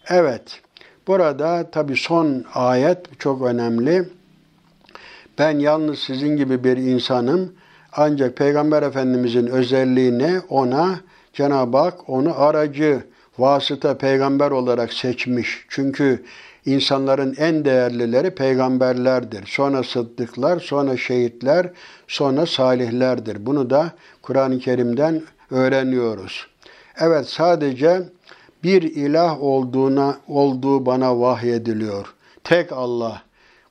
Evet. 0.08 0.60
Burada 1.06 1.70
tabi 1.70 1.96
son 1.96 2.44
ayet 2.54 3.18
çok 3.18 3.42
önemli. 3.42 4.08
Ben 5.38 5.58
yalnız 5.58 5.98
sizin 5.98 6.36
gibi 6.36 6.64
bir 6.64 6.76
insanım. 6.76 7.52
Ancak 7.92 8.36
Peygamber 8.36 8.82
Efendimizin 8.82 9.46
özelliğini 9.46 10.40
ona 10.48 11.00
Cenab-ı 11.32 11.76
Hak 11.76 12.08
onu 12.08 12.40
aracı, 12.40 13.02
vasıta 13.38 13.98
peygamber 13.98 14.50
olarak 14.50 14.92
seçmiş. 14.92 15.64
Çünkü 15.68 16.24
insanların 16.68 17.34
en 17.38 17.64
değerlileri 17.64 18.30
peygamberlerdir. 18.30 19.46
Sonra 19.46 19.82
sıddıklar, 19.82 20.60
sonra 20.60 20.96
şehitler, 20.96 21.70
sonra 22.08 22.46
salihlerdir. 22.46 23.46
Bunu 23.46 23.70
da 23.70 23.90
Kur'an-ı 24.22 24.58
Kerim'den 24.58 25.22
öğreniyoruz. 25.50 26.46
Evet 27.00 27.26
sadece 27.28 28.02
bir 28.64 28.82
ilah 28.82 29.42
olduğuna 29.42 30.16
olduğu 30.28 30.86
bana 30.86 31.20
vahyediliyor. 31.20 32.14
Tek 32.44 32.72
Allah. 32.72 33.22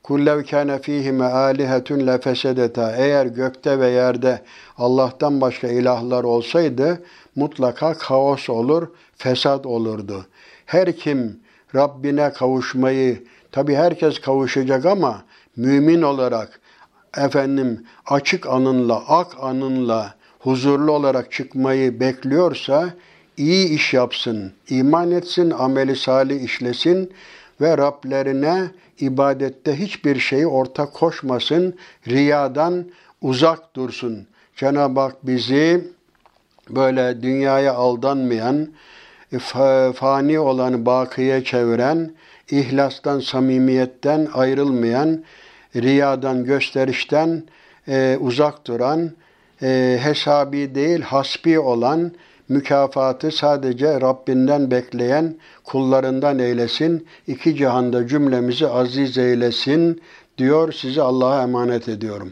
Kullev 0.04 0.44
kâne 0.44 0.80
fîhime 0.80 1.26
âlihetun 1.26 2.08
lefesedeta. 2.08 2.96
Eğer 2.98 3.26
gökte 3.26 3.80
ve 3.80 3.88
yerde 3.90 4.42
Allah'tan 4.78 5.42
başka 5.42 5.68
ilahlar 5.68 6.24
olsaydı 6.24 7.02
mutlaka 7.36 7.94
kaos 7.94 8.50
olur, 8.50 8.88
fesat 9.16 9.66
olurdu. 9.66 10.26
Her 10.66 10.96
kim 10.96 11.40
Rabbine 11.76 12.34
kavuşmayı, 12.34 13.24
tabi 13.52 13.76
herkes 13.76 14.22
kavuşacak 14.22 14.86
ama 14.86 15.24
mümin 15.56 16.02
olarak 16.02 16.60
efendim 17.18 17.84
açık 18.06 18.48
anınla, 18.48 19.04
ak 19.08 19.36
anınla 19.42 20.16
huzurlu 20.40 20.92
olarak 20.92 21.32
çıkmayı 21.32 22.00
bekliyorsa 22.00 22.90
iyi 23.38 23.70
iş 23.70 23.94
yapsın, 23.94 24.52
iman 24.70 25.12
etsin, 25.12 25.52
ameli 25.52 25.96
salih 25.96 26.44
işlesin 26.44 27.14
ve 27.62 27.78
Rablerine 27.78 28.72
ibadette 29.00 29.80
hiçbir 29.80 30.20
şeyi 30.20 30.48
ortak 30.48 30.94
koşmasın, 30.94 31.76
riyadan 32.08 32.86
uzak 33.22 33.76
dursun. 33.76 34.28
Cenab-ı 34.56 35.00
Hak 35.00 35.28
bizi 35.28 35.88
böyle 36.70 37.22
dünyaya 37.22 37.74
aldanmayan, 37.74 38.68
fani 39.96 40.40
olanı 40.40 40.86
bakiye 40.86 41.44
çeviren, 41.44 42.12
ihlastan, 42.52 43.20
samimiyetten 43.20 44.28
ayrılmayan, 44.34 45.24
riyadan, 45.76 46.44
gösterişten 46.44 47.44
e, 47.88 48.18
uzak 48.20 48.68
duran, 48.68 49.12
e, 49.62 50.00
hesabi 50.02 50.76
değil 50.76 51.02
hasbi 51.02 51.60
olan, 51.60 52.12
mükafatı 52.50 53.32
sadece 53.32 54.02
Rabbinden 54.02 54.72
bekleyen 54.72 55.36
kullarından 55.64 56.40
eylesin. 56.40 57.08
İki 57.28 57.56
cihanda 57.56 58.08
cümlemizi 58.08 58.68
aziz 58.68 59.18
eylesin 59.18 60.02
diyor. 60.38 60.72
Sizi 60.72 61.02
Allah'a 61.02 61.44
emanet 61.44 61.90
ediyorum. 61.90 62.32